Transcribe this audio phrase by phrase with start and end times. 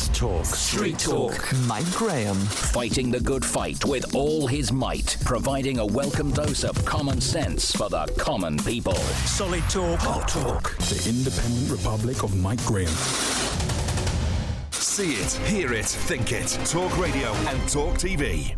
[0.00, 0.44] Fast Talk.
[0.46, 1.52] Street Talk.
[1.66, 2.36] Mike Graham.
[2.36, 7.74] Fighting the good fight with all his might, providing a welcome dose of common sense
[7.76, 8.94] for the common people.
[8.94, 10.00] Solid Talk.
[10.00, 10.76] Hot Talk.
[10.78, 12.88] The Independent Republic of Mike Graham.
[14.70, 16.48] See it, hear it, think it.
[16.64, 18.54] Talk radio and talk TV.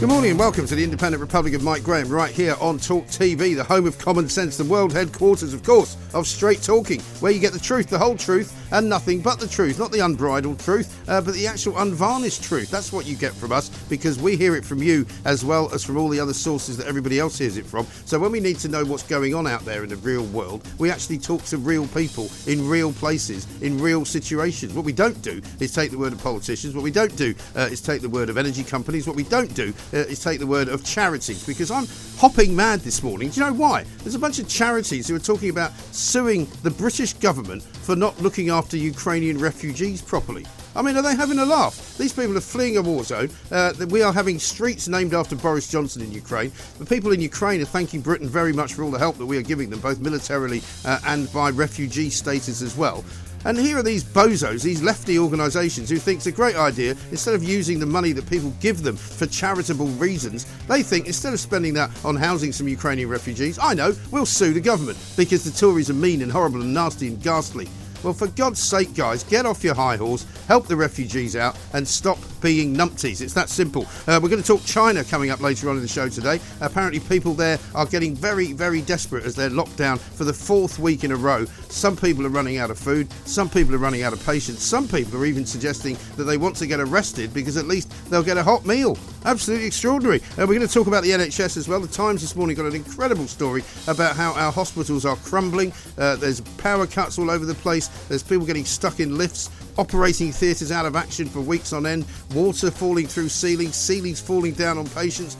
[0.00, 3.04] Good morning and welcome to the Independent Republic of Mike Graham, right here on Talk
[3.08, 7.30] TV, the home of common sense, the world headquarters, of course, of straight talking, where
[7.30, 9.78] you get the truth, the whole truth, and nothing but the truth.
[9.78, 12.70] Not the unbridled truth, uh, but the actual unvarnished truth.
[12.70, 15.84] That's what you get from us because we hear it from you as well as
[15.84, 17.86] from all the other sources that everybody else hears it from.
[18.06, 20.66] So when we need to know what's going on out there in the real world,
[20.78, 24.72] we actually talk to real people in real places, in real situations.
[24.72, 26.74] What we don't do is take the word of politicians.
[26.74, 29.06] What we don't do uh, is take the word of energy companies.
[29.06, 31.86] What we don't do uh, is take the word of charities because I'm
[32.18, 33.30] hopping mad this morning.
[33.30, 33.84] Do you know why?
[33.98, 38.20] There's a bunch of charities who are talking about suing the British government for not
[38.20, 40.46] looking after Ukrainian refugees properly.
[40.76, 41.96] I mean, are they having a laugh?
[41.98, 43.28] These people are fleeing a war zone.
[43.50, 46.52] Uh, we are having streets named after Boris Johnson in Ukraine.
[46.78, 49.36] The people in Ukraine are thanking Britain very much for all the help that we
[49.36, 53.04] are giving them, both militarily uh, and by refugee status as well.
[53.44, 57.34] And here are these bozos, these lefty organisations who think it's a great idea, instead
[57.34, 61.40] of using the money that people give them for charitable reasons, they think instead of
[61.40, 65.50] spending that on housing some Ukrainian refugees, I know, we'll sue the government because the
[65.50, 67.68] Tories are mean and horrible and nasty and ghastly.
[68.02, 71.86] Well, for God's sake, guys, get off your high horse, help the refugees out, and
[71.86, 73.20] stop being numpties.
[73.20, 73.86] It's that simple.
[74.06, 76.40] Uh, we're going to talk China coming up later on in the show today.
[76.62, 80.78] Apparently, people there are getting very, very desperate as they're locked down for the fourth
[80.78, 81.44] week in a row.
[81.68, 84.88] Some people are running out of food, some people are running out of patience, some
[84.88, 88.38] people are even suggesting that they want to get arrested because at least they'll get
[88.38, 88.96] a hot meal.
[89.24, 90.20] Absolutely extraordinary.
[90.38, 91.78] Uh, we're going to talk about the NHS as well.
[91.80, 95.72] The Times this morning got an incredible story about how our hospitals are crumbling.
[95.98, 97.88] Uh, there's power cuts all over the place.
[98.08, 102.06] There's people getting stuck in lifts, operating theatres out of action for weeks on end,
[102.34, 105.36] water falling through ceilings, ceilings falling down on patients.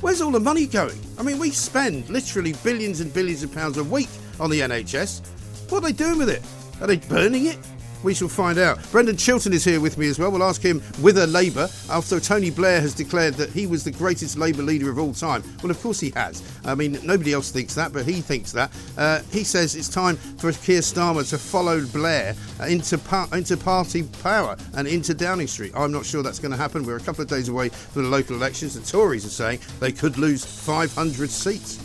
[0.00, 0.98] Where's all the money going?
[1.18, 4.08] I mean, we spend literally billions and billions of pounds a week
[4.40, 5.26] on the NHS.
[5.70, 6.42] What are they doing with it?
[6.80, 7.58] Are they burning it?
[8.02, 8.78] We shall find out.
[8.92, 10.30] Brendan Chilton is here with me as well.
[10.30, 14.38] We'll ask him whither Labour, after Tony Blair has declared that he was the greatest
[14.38, 15.42] Labour leader of all time.
[15.62, 16.42] Well, of course he has.
[16.64, 18.70] I mean, nobody else thinks that, but he thinks that.
[18.96, 22.34] Uh, he says it's time for Keir Starmer to follow Blair
[22.66, 25.72] into, par- into party power and into Downing Street.
[25.74, 26.84] I'm not sure that's going to happen.
[26.84, 28.74] We're a couple of days away from the local elections.
[28.74, 31.84] The Tories are saying they could lose 500 seats.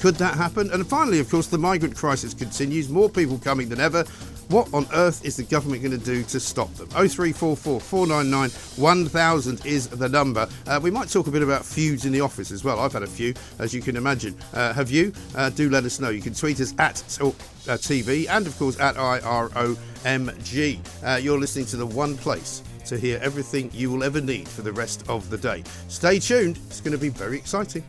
[0.00, 0.70] Could that happen?
[0.70, 2.88] And finally, of course, the migrant crisis continues.
[2.88, 4.06] More people coming than ever.
[4.50, 6.88] What on earth is the government going to do to stop them?
[6.88, 8.50] 0344 499
[8.82, 10.48] 1000 is the number.
[10.66, 12.80] Uh, we might talk a bit about feuds in the office as well.
[12.80, 14.36] I've had a few, as you can imagine.
[14.52, 15.12] Uh, have you?
[15.36, 16.10] Uh, do let us know.
[16.10, 17.30] You can tweet us at uh,
[17.78, 20.80] TV and, of course, at IROMG.
[21.04, 24.62] Uh, you're listening to the one place to hear everything you will ever need for
[24.62, 25.62] the rest of the day.
[25.86, 26.58] Stay tuned.
[26.66, 27.84] It's going to be very exciting.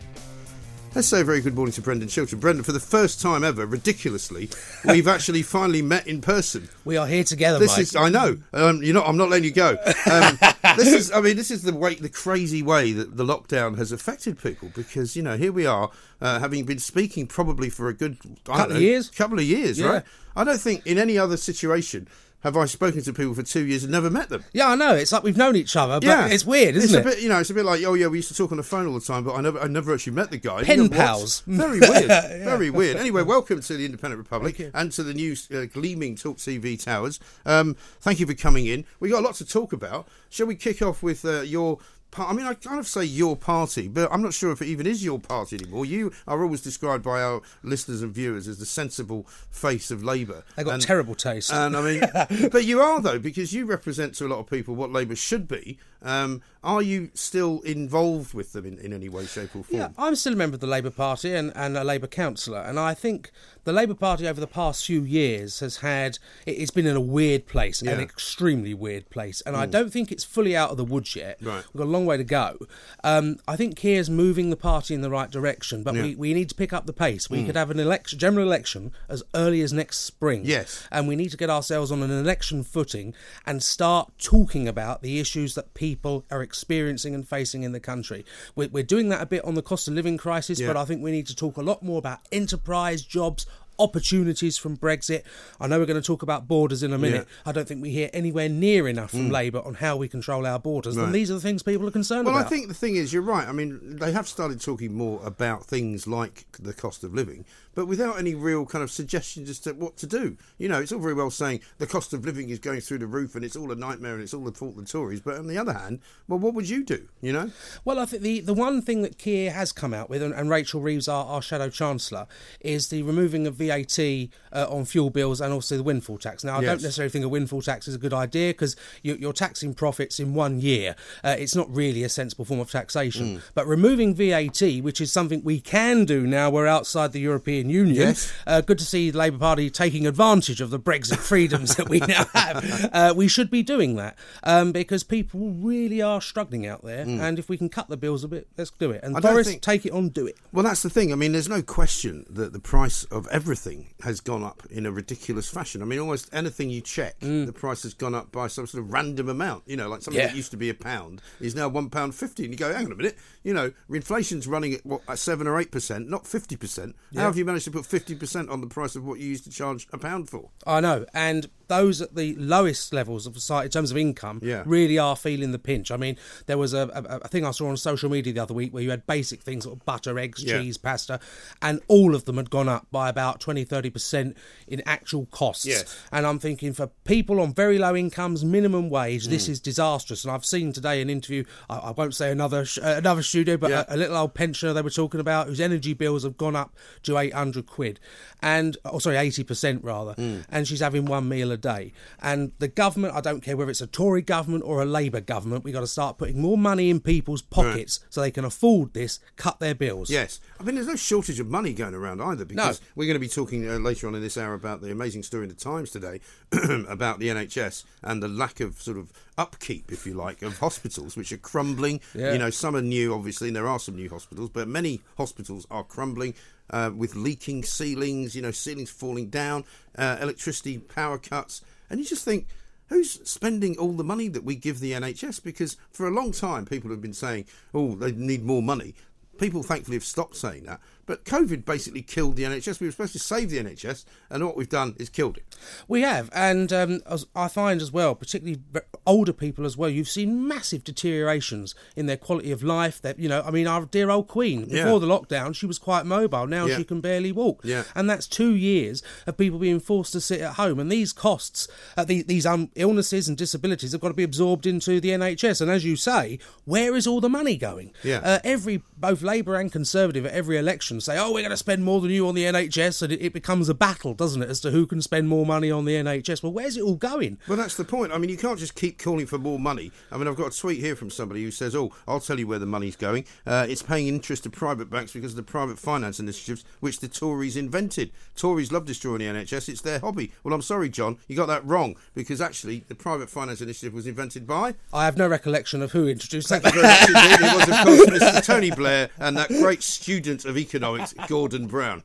[0.93, 2.39] Let's say a very good morning to Brendan Chilton.
[2.39, 4.49] Brendan, for the first time ever, ridiculously,
[4.85, 6.67] we've actually finally met in person.
[6.83, 7.79] We are here together, This Mike.
[7.83, 8.37] is, I know.
[8.51, 9.07] Um, you're not.
[9.07, 9.77] I'm not letting you go.
[10.11, 10.37] Um,
[10.75, 11.09] this is.
[11.13, 14.69] I mean, this is the way, the crazy way that the lockdown has affected people.
[14.75, 18.25] Because you know, here we are, uh, having been speaking probably for a good I
[18.25, 19.09] don't Couple of years.
[19.09, 19.87] couple of years, Yeah.
[19.87, 20.03] right?
[20.35, 22.09] I don't think in any other situation
[22.43, 24.43] have I spoken to people for two years and never met them.
[24.53, 24.93] yeah, I know.
[24.95, 27.01] It's like we've known each other, but it's weird, isn't it's it?
[27.01, 28.57] A bit, you know, it's a bit like, oh yeah, we used to talk on
[28.57, 30.63] the phone all the time, but I never, I never actually met the guy.
[30.63, 31.41] Pen pals.
[31.47, 32.07] Very weird.
[32.07, 32.97] Very weird.
[32.97, 37.19] Anyway, welcome to the Independent Republic and to the new uh, gleaming Talk TV towers.
[37.45, 38.85] Um, thank you for coming in.
[38.99, 40.07] We got a lot to talk about.
[40.29, 41.77] Shall we kick off with uh, your
[42.17, 44.85] I mean, I kind of say your party, but I'm not sure if it even
[44.85, 45.85] is your party anymore.
[45.85, 50.43] You are always described by our listeners and viewers as the sensible face of Labour.
[50.55, 51.53] They got and, terrible taste.
[51.53, 54.75] And I mean, but you are though because you represent to a lot of people
[54.75, 55.77] what Labour should be.
[56.03, 59.79] Um, are you still involved with them in, in any way, shape, or form?
[59.79, 62.79] Yeah, I'm still a member of the Labour Party and, and a Labour councillor, and
[62.79, 63.31] I think
[63.63, 67.45] the Labour Party over the past few years has had it's been in a weird
[67.45, 67.91] place, Yeah.
[67.91, 69.71] an extremely weird place, and I Mm.
[69.71, 71.37] don't think it's fully out of the woods yet.
[71.41, 71.63] Right.
[71.73, 72.57] We've got a long way to go.
[73.03, 76.01] Um, I think Keir's moving the party in the right direction, but Yeah.
[76.03, 77.29] we, we need to pick up the pace.
[77.29, 77.45] We Mm.
[77.47, 80.41] could have an election, general election, as early as next spring.
[80.45, 80.83] Yes.
[80.91, 83.13] and we need to get ourselves on an election footing
[83.45, 88.25] and start talking about the issues that people are experiencing and facing in the country.
[88.55, 90.67] We're, we're doing that a bit on the cost of living crisis, Yeah.
[90.67, 93.45] but I think we need to talk a lot more about enterprise, jobs,
[93.79, 95.23] opportunities from Brexit.
[95.59, 97.27] I know we're going to talk about borders in a minute.
[97.45, 99.31] I don't think we hear anywhere near enough from Mm.
[99.31, 100.97] Labour on how we control our borders.
[100.97, 101.05] Right.
[101.05, 102.45] And these are the things people are concerned Well, about.
[102.45, 103.47] Well, I think the thing is, you're right.
[103.47, 107.45] I mean, they have started talking more about things like the cost of living,
[107.75, 110.37] but without any real kind of suggestions as to what to do.
[110.57, 113.07] You know, it's all very well saying the cost of living is going through the
[113.07, 115.21] roof and it's all a nightmare and it's all the fault of the Tories.
[115.21, 117.07] But on the other hand, well, what would you do?
[117.21, 117.51] You know?
[117.85, 120.49] Well, I think the, the one thing that Keir has come out with, and, and
[120.49, 122.27] Rachel Reeves, our, our shadow chancellor,
[122.59, 126.43] is the removing of VAT uh, on fuel bills and also the windfall tax.
[126.43, 129.33] Now, I don't necessarily think a windfall tax is a good idea because you, you're
[129.33, 130.95] taxing profits in one year.
[131.23, 133.37] Uh, it's not really a sensible form of taxation.
[133.37, 133.41] Mm.
[133.53, 137.95] But removing VAT, which is something we can do now we're outside the European Union,
[137.95, 138.31] Yes.
[138.47, 141.99] uh, good to see the Labour Party taking advantage of the Brexit freedoms that we
[141.99, 142.89] now have.
[142.93, 147.05] Uh, we should be doing that um, because people really are struggling out there.
[147.05, 147.19] Mm.
[147.21, 149.03] And if we can cut the bills a bit, let's do it.
[149.03, 150.37] And I Boris, think- take it on, do it.
[150.51, 151.11] Well, that's the thing.
[151.11, 154.91] I mean, there's no question that the price of everything has gone up in a
[154.91, 155.81] ridiculous fashion.
[155.81, 158.91] I mean, almost anything you check, the price has gone up by some sort of
[158.91, 159.63] random amount.
[159.67, 160.27] You know, like something Yeah.
[160.27, 162.85] that used to be a pound is now one pound fifty, and you go, hang
[162.85, 163.17] on a minute.
[163.43, 166.95] You know, inflation's running at what at seven or eight percent, not fifty percent.
[167.11, 167.21] Yeah.
[167.21, 169.43] How have you managed to put fifty percent on the price of what you used
[169.43, 170.49] to charge a pound for?
[170.65, 174.63] I know, and those at the lowest levels of society in terms of income Yeah.
[174.65, 175.89] really are feeling the pinch.
[175.91, 178.53] I mean, there was a, a, a thing I saw on social media the other
[178.53, 180.59] week where you had basic things like butter, eggs, Yeah.
[180.59, 181.19] cheese, pasta,
[181.61, 184.35] and all of them had gone up by about 20 30%
[184.67, 185.65] in actual costs.
[185.65, 185.97] Yes.
[186.11, 189.51] And I'm thinking for people on very low incomes, minimum wage, this Mm.
[189.51, 190.23] is disastrous.
[190.25, 193.55] And I've seen today an interview, I, I won't say another sh- uh, another studio,
[193.57, 193.85] but Yeah.
[193.87, 196.75] a, a little old pensioner they were talking about whose energy bills have gone up
[197.03, 197.99] to 800 quid.
[198.41, 200.15] And, oh, sorry, 80% rather.
[200.15, 200.45] Mm.
[200.49, 201.93] And she's having one meal a day.
[202.21, 205.63] And the government, I don't care whether it's a Tory government or a Labour government,
[205.63, 209.19] we've got to start putting more money in people's pockets so they can afford this,
[209.35, 210.09] cut their bills.
[210.09, 210.39] Yes.
[210.59, 213.27] I mean, there's no shortage of money going around either because we're going to be
[213.27, 216.19] talking uh, later on in this hour about the amazing story in the Times today
[216.87, 221.15] about the NHS and the lack of sort of upkeep, if you like, of hospitals
[221.15, 222.01] which are crumbling.
[222.13, 222.33] Yeah.
[222.33, 225.65] You know, some are new, obviously, and there are some new hospitals, but many hospitals
[225.71, 226.33] are crumbling.
[226.71, 229.63] Uh, with leaking ceilings, you know, ceilings falling down,
[229.97, 232.47] uh, electricity power cuts, and you just think,
[232.87, 235.43] who's spending all the money that we give the NHS?
[235.43, 238.95] Because for a long time, people have been saying, oh, they need more money.
[239.37, 240.79] People thankfully have stopped saying that.
[241.05, 242.79] But COVID basically killed the NHS.
[242.79, 245.45] We were supposed to save the NHS, and what we've done is killed it.
[245.87, 247.01] We have, and um,
[247.35, 248.61] I find as well, particularly
[249.05, 253.01] older people as well, you've seen massive deteriorations in their quality of life.
[253.01, 254.83] That you know, I mean, our dear old Queen Yeah.
[254.83, 256.47] before the lockdown, she was quite mobile.
[256.47, 256.77] Now Yeah.
[256.77, 257.83] she can barely walk, Yeah.
[257.95, 260.79] and that's two years of people being forced to sit at home.
[260.79, 261.67] And these costs,
[261.97, 265.61] uh, the, these um, illnesses and disabilities, have got to be absorbed into the NHS.
[265.61, 267.91] And as you say, where is all the money going?
[268.03, 268.19] Yeah.
[268.23, 271.83] Uh, every both Labour and Conservative at every election say, "Oh, we're going to spend
[271.83, 274.59] more than you on the NHS," and it, it becomes a battle, doesn't it, as
[274.61, 276.43] to who can spend more money on the NHS?
[276.43, 277.37] Well, where's it all going?
[277.47, 278.11] Well, that's the point.
[278.11, 279.91] I mean, you can't just keep calling for more money.
[280.11, 282.47] I mean, I've got a tweet here from somebody who says, "Oh, I'll tell you
[282.47, 283.25] where the money's going.
[283.45, 287.07] Uh, it's paying interest to private banks because of the private finance initiatives which the
[287.07, 288.11] Tories invented.
[288.35, 289.69] Tories love destroying the NHS.
[289.69, 293.29] It's their hobby." Well, I'm sorry, John, you got that wrong because actually the private
[293.29, 294.75] finance initiative was invented by.
[294.91, 296.73] I have no recollection of who introduced Thank that.
[296.73, 297.47] you very much indeed.
[297.47, 298.45] It was, of course, Mr.
[298.45, 300.80] Tony Blair and that great student of economics,
[301.27, 302.03] Gordon Brown.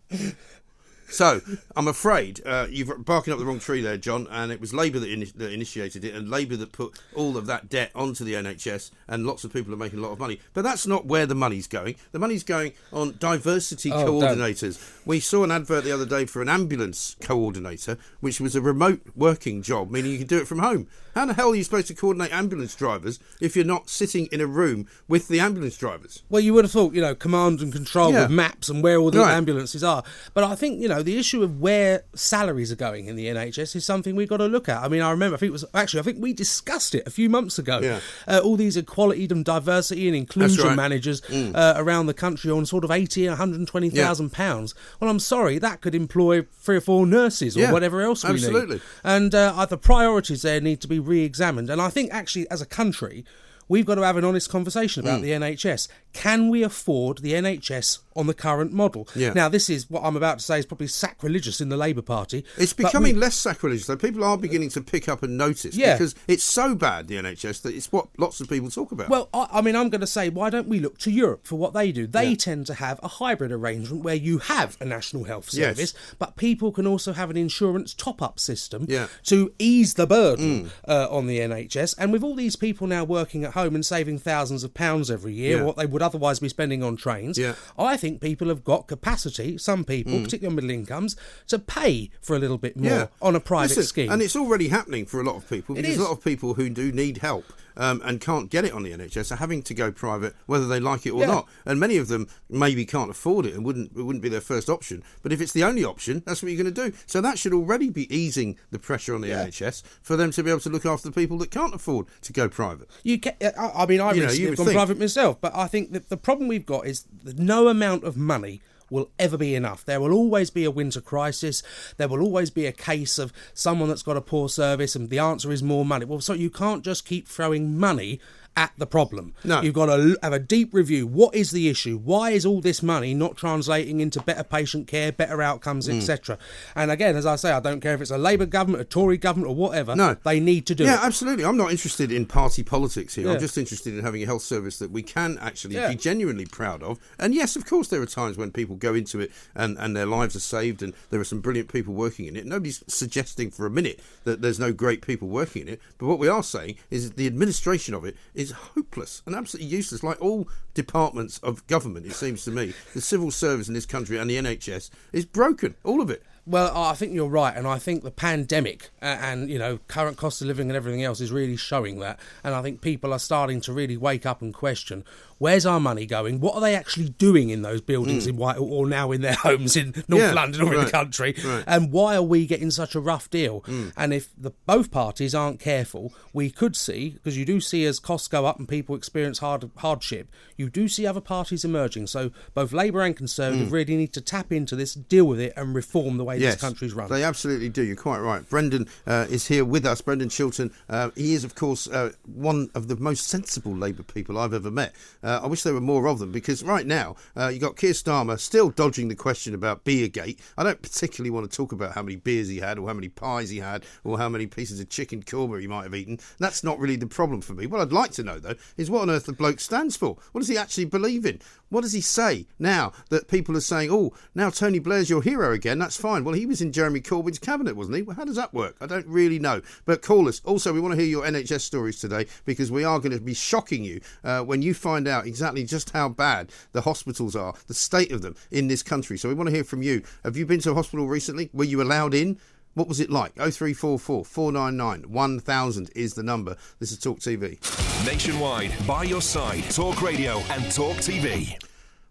[1.09, 1.41] So,
[1.77, 4.99] I'm afraid uh, you're barking up the wrong tree there, John, and it was Labour
[4.99, 8.35] that, ini- that initiated it, and Labour that put all of that debt onto the
[8.35, 10.41] NHS, and lots of people are making a lot of money.
[10.53, 11.97] But that's not where the money's going.
[12.13, 14.39] The money's going on diversity Oh, don't.
[14.39, 14.79] coordinators.
[15.05, 19.01] We saw an advert the other day for an ambulance coordinator, which was a remote
[19.15, 20.89] working job, meaning you could do it from home.
[21.15, 24.41] How the hell are you supposed to coordinate ambulance drivers if you're not sitting in
[24.43, 26.23] a room with the ambulance drivers?
[26.29, 28.23] Well, you would have thought, you know, command and control Yeah.
[28.23, 29.33] with maps and where all the Right.
[29.35, 30.03] ambulances are.
[30.35, 33.77] But I think, you know, the issue of where salaries are going in the NHS
[33.77, 34.83] is something we've got to look at.
[34.83, 37.11] I mean, I remember, I think it was actually, I think we discussed it a
[37.11, 37.81] few months ago.
[37.81, 38.01] Yeah.
[38.27, 40.73] Uh, all these equality and diversity and inclusion right.
[40.73, 40.77] Mm.
[40.77, 44.75] managers uh, around the country on sort of 80 and 120,000 pounds.
[45.01, 48.31] Well, I'm sorry, that could employ three or four nurses or Yeah, whatever else we
[48.31, 48.77] absolutely.
[48.77, 48.83] need.
[49.03, 51.71] And uh, the priorities there need to be re examined.
[51.71, 53.25] And I think actually, as a country,
[53.69, 55.07] we've got to have an honest conversation Mm.
[55.07, 55.89] about the NHS.
[56.13, 59.09] Can we afford the NHS on the current model?
[59.15, 59.33] Yeah.
[59.35, 62.45] Now, this is what I'm about to say is probably sacrilegious in the Labour Party.
[62.57, 63.97] It's becoming we- less sacrilegious, though.
[63.97, 65.95] People are beginning to pick up and notice Yeah.
[65.95, 69.09] because it's so bad, the NHS, that it's what lots of people talk about.
[69.11, 71.57] Well, I, I mean, I'm going to say, why don't we look to Europe for
[71.57, 72.07] what they do?
[72.07, 72.37] They Yeah.
[72.37, 75.77] tend to have a hybrid arrangement where you have a national health Yes.
[75.77, 79.05] service, but people can also have an insurance top up system Yeah.
[79.07, 79.23] Mm.
[79.25, 81.95] to ease the burden uh, on the NHS.
[81.99, 85.33] And with all these people now working at home and saving thousands of pounds every
[85.33, 85.65] year, Yeah.
[85.65, 87.55] what they would otherwise be spending on trains, Yeah.
[87.79, 90.25] I think people have got capacity, some people, mm.
[90.25, 91.17] particularly on middle incomes,
[91.49, 94.11] to pay for a little bit more on a private Listen, scheme.
[94.13, 96.01] And it's already happening for a lot of people It because is.
[96.01, 97.45] a lot of people who do need help
[97.77, 100.81] um, and can't get it on the NHS are having to go private, whether they
[100.81, 101.27] like it or Yeah.
[101.27, 101.49] not.
[101.65, 104.69] And many of them maybe can't afford it and wouldn't it wouldn't be their first
[104.69, 105.03] option.
[105.23, 106.97] But if it's the only option, that's what you're going to do.
[107.07, 110.51] So that should already be easing the pressure on the NHS for them to be
[110.51, 112.89] able to look after the people that can't afford to go private.
[113.03, 115.41] You can, I I mean, I You know, recently you have gone think- private myself,
[115.41, 119.11] but I think that the problem we've got is that no amount of money will
[119.19, 119.85] ever be enough.
[119.85, 121.63] There will always be a winter crisis.
[121.97, 125.19] There will always be a case of someone that's got a poor service, and the
[125.19, 126.05] answer is more money.
[126.05, 128.21] Well, so you can't just keep throwing money
[128.57, 129.35] at the problem.
[129.45, 129.61] No.
[129.61, 131.07] You've got to have a deep review.
[131.07, 131.99] What is the issue?
[131.99, 135.99] Why is all this money not translating into better patient care, better outcomes, Mm.
[135.99, 136.39] etc.?
[136.75, 139.19] And again, as I say, I don't care if it's a Labour government, a Tory
[139.19, 139.95] government, or whatever.
[139.95, 140.17] No.
[140.25, 141.01] they need to do yeah, it.
[141.01, 141.45] Yeah, absolutely.
[141.45, 143.27] I'm not interested in party politics here.
[143.27, 143.35] Yeah.
[143.35, 145.89] I'm just interested in having a health service that we can actually Yeah.
[145.89, 146.99] be genuinely proud of.
[147.19, 150.07] And yes, of course, there are times when people go into it and, and their
[150.07, 152.47] lives are saved, and there are some brilliant people working in it.
[152.47, 155.81] Nobody's suggesting for a minute that there's no great people working in it.
[155.99, 160.03] But what we are saying is the administration of it is hopeless and absolutely useless.
[160.03, 164.19] Like all departments of government, it seems to me, the civil service in this country
[164.19, 165.75] and the NHS is broken.
[165.85, 166.23] All of it.
[166.49, 170.17] Well, I think you're right, and I think the pandemic uh, and you know current
[170.17, 172.21] cost of living and everything else is really showing that.
[172.45, 175.05] And I think people are starting to really wake up and question:
[175.39, 176.41] Where's our money going?
[176.41, 179.77] What are they actually doing in those buildings in White or now in their homes
[179.77, 180.29] in North Mm.
[180.29, 181.35] Yeah, London or in the country?
[181.45, 181.65] right.
[181.67, 183.61] And why are we getting such a rough deal?
[183.63, 183.93] Mm.
[183.97, 187.99] And if the both parties aren't careful, we could see because you do see as
[187.99, 192.07] costs go up and people experience hard hardship, you do see other parties emerging.
[192.07, 193.73] So both Labour and Conservative Mm.
[193.73, 196.95] really need to tap into this, deal with it, and reform the way this country's
[196.95, 197.09] run.
[197.11, 197.83] They absolutely do.
[197.83, 198.49] You're quite right.
[198.49, 200.01] Brendan uh, is here with us.
[200.01, 200.73] Brendan Chilton.
[200.89, 204.71] Uh, he is, of course, uh, one of the most sensible Labour people I've ever
[204.71, 204.95] met.
[205.27, 207.91] Uh, I wish there were more of them because right now uh, you've got Keir
[207.91, 210.39] Starmer still dodging the question about Beergate.
[210.57, 213.09] I don't particularly want to talk about how many beers he had or how many
[213.09, 216.21] pies he had or how many pieces of chicken korma he might have eaten.
[216.39, 217.67] That's not really the problem for me.
[217.67, 220.17] What I'd like to know, though, is what on earth the bloke stands for.
[220.31, 221.41] What does he actually believe in?
[221.69, 225.53] What does he say now that people are saying, oh, now Tony Blair's your hero
[225.53, 225.81] again?
[225.81, 226.23] That's fine.
[226.23, 228.03] Well, he was in Jeremy Corbyn's cabinet, wasn't he?
[228.03, 228.77] Well, how does that work?
[228.81, 229.63] I don't really know.
[229.85, 230.41] But call us.
[230.45, 233.35] Also, we want to hear your NHS stories today because we are going to be
[233.35, 237.75] shocking you uh, when you find out exactly just how bad the hospitals are, the
[237.75, 239.19] state of them in this country.
[239.19, 240.03] So we want to hear from you.
[240.25, 241.51] Have you been to a hospital recently?
[241.53, 242.39] Were you allowed in?
[242.75, 243.35] What was it like?
[243.37, 246.57] 0344 499 1000 is the number.
[246.79, 247.59] This is Talk TV.
[248.05, 251.57] Nationwide, by your side, Talk Radio and Talk TV.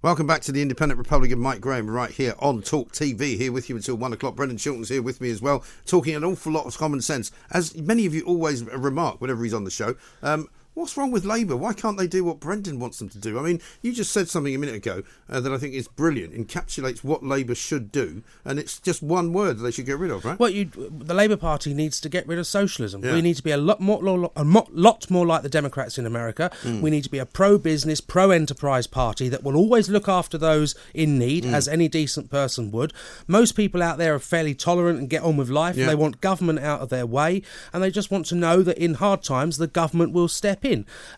[0.01, 3.37] Welcome back to the Independent Republican, Mike Graham, right here on Talk TV.
[3.37, 4.35] Here with you until one o'clock.
[4.35, 7.31] Brendan Chilton's here with me as well, talking an awful lot of common sense.
[7.51, 11.25] As many of you always remark whenever he's on the show, um, what's wrong with
[11.25, 11.55] Labour?
[11.55, 13.39] Why can't they do what Brendan wants them to do?
[13.39, 16.33] I mean, you just said something a minute ago uh, that I think is brilliant,
[16.33, 20.11] encapsulates what Labour should do, and it's just one word that they should get rid
[20.11, 20.37] of, right?
[20.37, 23.03] Well, you, the Labour Party needs to get rid of socialism.
[23.03, 23.13] Yeah.
[23.13, 24.03] We need to be a lot more,
[24.35, 26.51] a lot more like the Democrats in America.
[26.63, 26.81] Mm.
[26.81, 31.17] We need to be a pro-business, pro-enterprise party that will always look after those in
[31.17, 31.53] need, Mm.
[31.53, 32.91] as any decent person would.
[33.27, 35.77] Most people out there are fairly tolerant and get on with life.
[35.77, 35.85] Yeah.
[35.87, 37.41] They want government out of their way,
[37.71, 40.64] and they just want to know that in hard times the government will step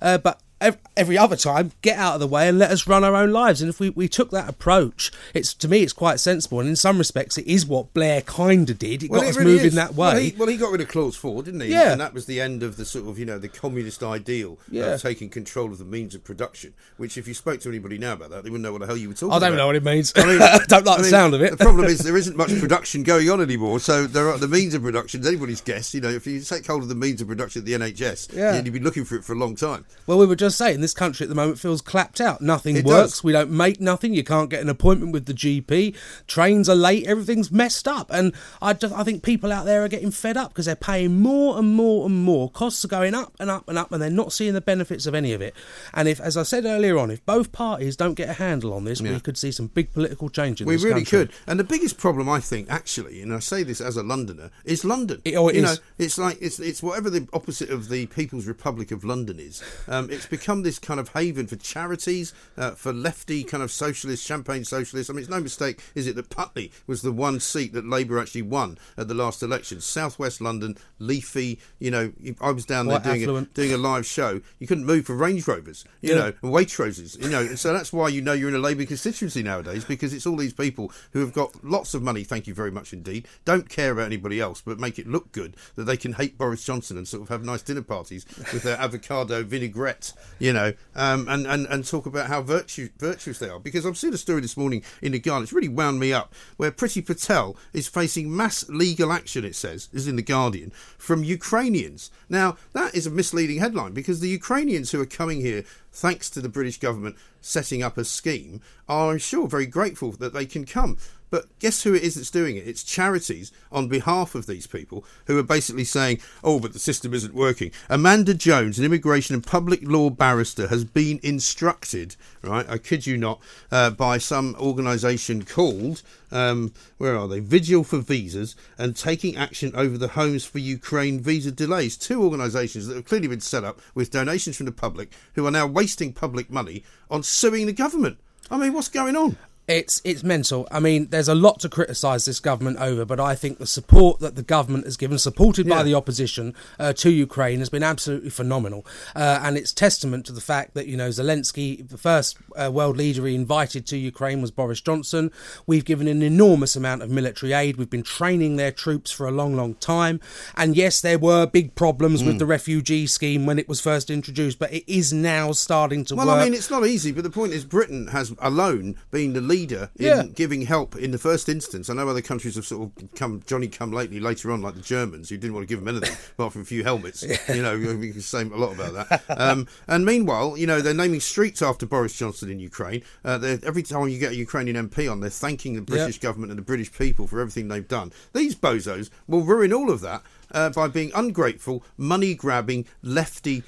[0.01, 3.16] Uh, but every other time, get out of the way and let us run our
[3.16, 3.62] own lives.
[3.62, 6.60] And if we, we took that approach, it's to me it's quite sensible.
[6.60, 9.04] And in some respects, it is what Blair kind of did.
[9.04, 9.76] It got it us really moving is.
[9.76, 9.98] that way.
[9.98, 11.68] Well he, well, he got rid of Clause 4, didn't he?
[11.70, 11.92] Yeah.
[11.92, 14.94] And that was the end of the sort of, you know, the communist ideal Yeah.
[14.96, 18.14] of taking control of the means of production, which if you spoke to anybody now
[18.14, 19.64] about that, they wouldn't know what the hell you were talking about I don't about.
[19.64, 20.14] know what it means.
[20.16, 21.52] I mean, don't like I the mean, sound of it.
[21.52, 24.74] The problem is there isn't much production going on anymore, so there are the means
[24.74, 25.26] of production.
[25.26, 27.74] Anybody's guess, you know, if you take hold of the means of production at the
[27.74, 28.60] NHS, Yeah.
[28.62, 29.86] you'd be looking for it for a long time.
[30.08, 32.42] Well, we were just saying this country at the moment feels clapped out.
[32.42, 33.12] Nothing It works.
[33.13, 33.24] does.
[33.24, 34.13] We don't make nothing.
[34.13, 35.96] You can't get an appointment with the GP.
[36.27, 37.06] Trains are late.
[37.08, 38.08] Everything's messed up.
[38.12, 41.20] And I just I think people out there are getting fed up because they're paying
[41.20, 42.50] more and more and more.
[42.50, 45.16] Costs are going up and up and up, and they're not seeing the benefits of
[45.16, 45.54] any of it.
[45.94, 48.84] And if, as I said earlier on, if both parties don't get a handle on
[48.86, 50.72] this, we could see some big political change in this.
[50.72, 51.27] We this really country.
[51.27, 51.32] could.
[51.48, 54.84] And the biggest problem, I think, actually, and I say this as a Londoner, is
[54.86, 55.22] London.
[55.25, 55.77] It- oh, it you is.
[55.77, 59.63] know, it's like it's it's whatever the opposite of the People's Republic of London is.
[59.88, 64.25] Um, it's become this kind of haven for charities, uh, for lefty kind of socialist,
[64.25, 65.10] champagne socialists.
[65.10, 68.20] I mean, it's no mistake, is it, that Putney was the one seat that Labour
[68.20, 69.82] actually won at the last election.
[69.82, 71.60] Southwest London, leafy.
[71.79, 74.41] You know, I was down there doing a, doing a live show.
[74.60, 76.20] You couldn't move for Range Rovers, you Yeah.
[76.20, 77.41] know, and Waitroses, you know.
[77.41, 80.36] and So that's why you know you're in a Labour constituency nowadays because it's all
[80.36, 82.24] these people who have got lots of money.
[82.24, 83.27] Thank you very much indeed.
[83.46, 86.63] Don't care about anybody else, but make it look good that they can hate Boris
[86.63, 91.28] Johnson and sort of have nice dinner parties with their avocado vinaigrette, you know, um,
[91.28, 93.60] and, and and talk about how virtue, virtuous they are.
[93.60, 95.44] Because I've seen a story this morning in the Guardian.
[95.44, 99.46] It's really wound me up where Priti Patel is facing mass legal action.
[99.46, 102.12] It says is in the Guardian from Ukrainians.
[102.30, 106.42] Now that is a misleading headline because the Ukrainians who are coming here thanks to
[106.42, 110.66] the British government setting up a scheme, are I'm sure very grateful that they can
[110.66, 110.98] come.
[111.30, 112.68] But guess who it is that's doing it?
[112.68, 117.14] It's charities on behalf of these people who are basically saying, oh, but the system
[117.14, 117.72] isn't working.
[117.90, 123.18] Amanda Jones, an immigration and public law barrister, has been instructed, right, I kid you
[123.18, 123.42] not,
[123.72, 127.40] uh, by some organisation called, um, where are they?
[127.40, 131.98] Vigil for Visas and taking action over the Homes for Ukraine visa delays.
[131.98, 135.52] Two organisations that have clearly been set up with donations from the public who are
[135.52, 138.18] now wasting public money on suing the government.
[138.50, 139.38] I mean, what's going on?
[139.68, 140.66] It's it's mental.
[140.72, 144.22] I mean, there's a lot to criticise this government over, but I think the support
[144.22, 148.30] that the government has given, supported by the opposition uh, to Ukraine, has been absolutely
[148.30, 152.72] phenomenal, uh, and it's testament to the fact that you know Zelensky, the first uh,
[152.72, 155.32] world leader he invited to Ukraine was Boris Johnson.
[155.66, 157.76] We've given an enormous amount of military aid.
[157.76, 160.22] We've been training their troops for a long, long time,
[160.56, 162.28] and yes, there were big problems Hmm.
[162.28, 166.16] with the refugee scheme when it was first introduced, but it is now starting to
[166.16, 166.26] work.
[166.26, 166.42] Well, work.
[166.42, 169.57] I mean, it's not easy, but the point is, Britain has alone been the leader
[169.66, 170.24] in Yeah.
[170.34, 171.90] giving help in the first instance.
[171.90, 174.82] I know other countries have sort of come Johnny come lately later on, like the
[174.82, 177.24] Germans, who didn't want to give them anything apart from a few helmets.
[177.50, 179.24] You know, we can say a lot about that.
[179.30, 183.04] Um, and meanwhile, you know, they're naming streets after Boris Johnson in Ukraine.
[183.26, 186.58] Uh, every time you get a Ukrainian MP on, they're thanking the British government and
[186.60, 188.12] the British people for everything they've done.
[188.34, 193.63] These bozos will ruin all of that uh, by being ungrateful, money grabbing, lefty.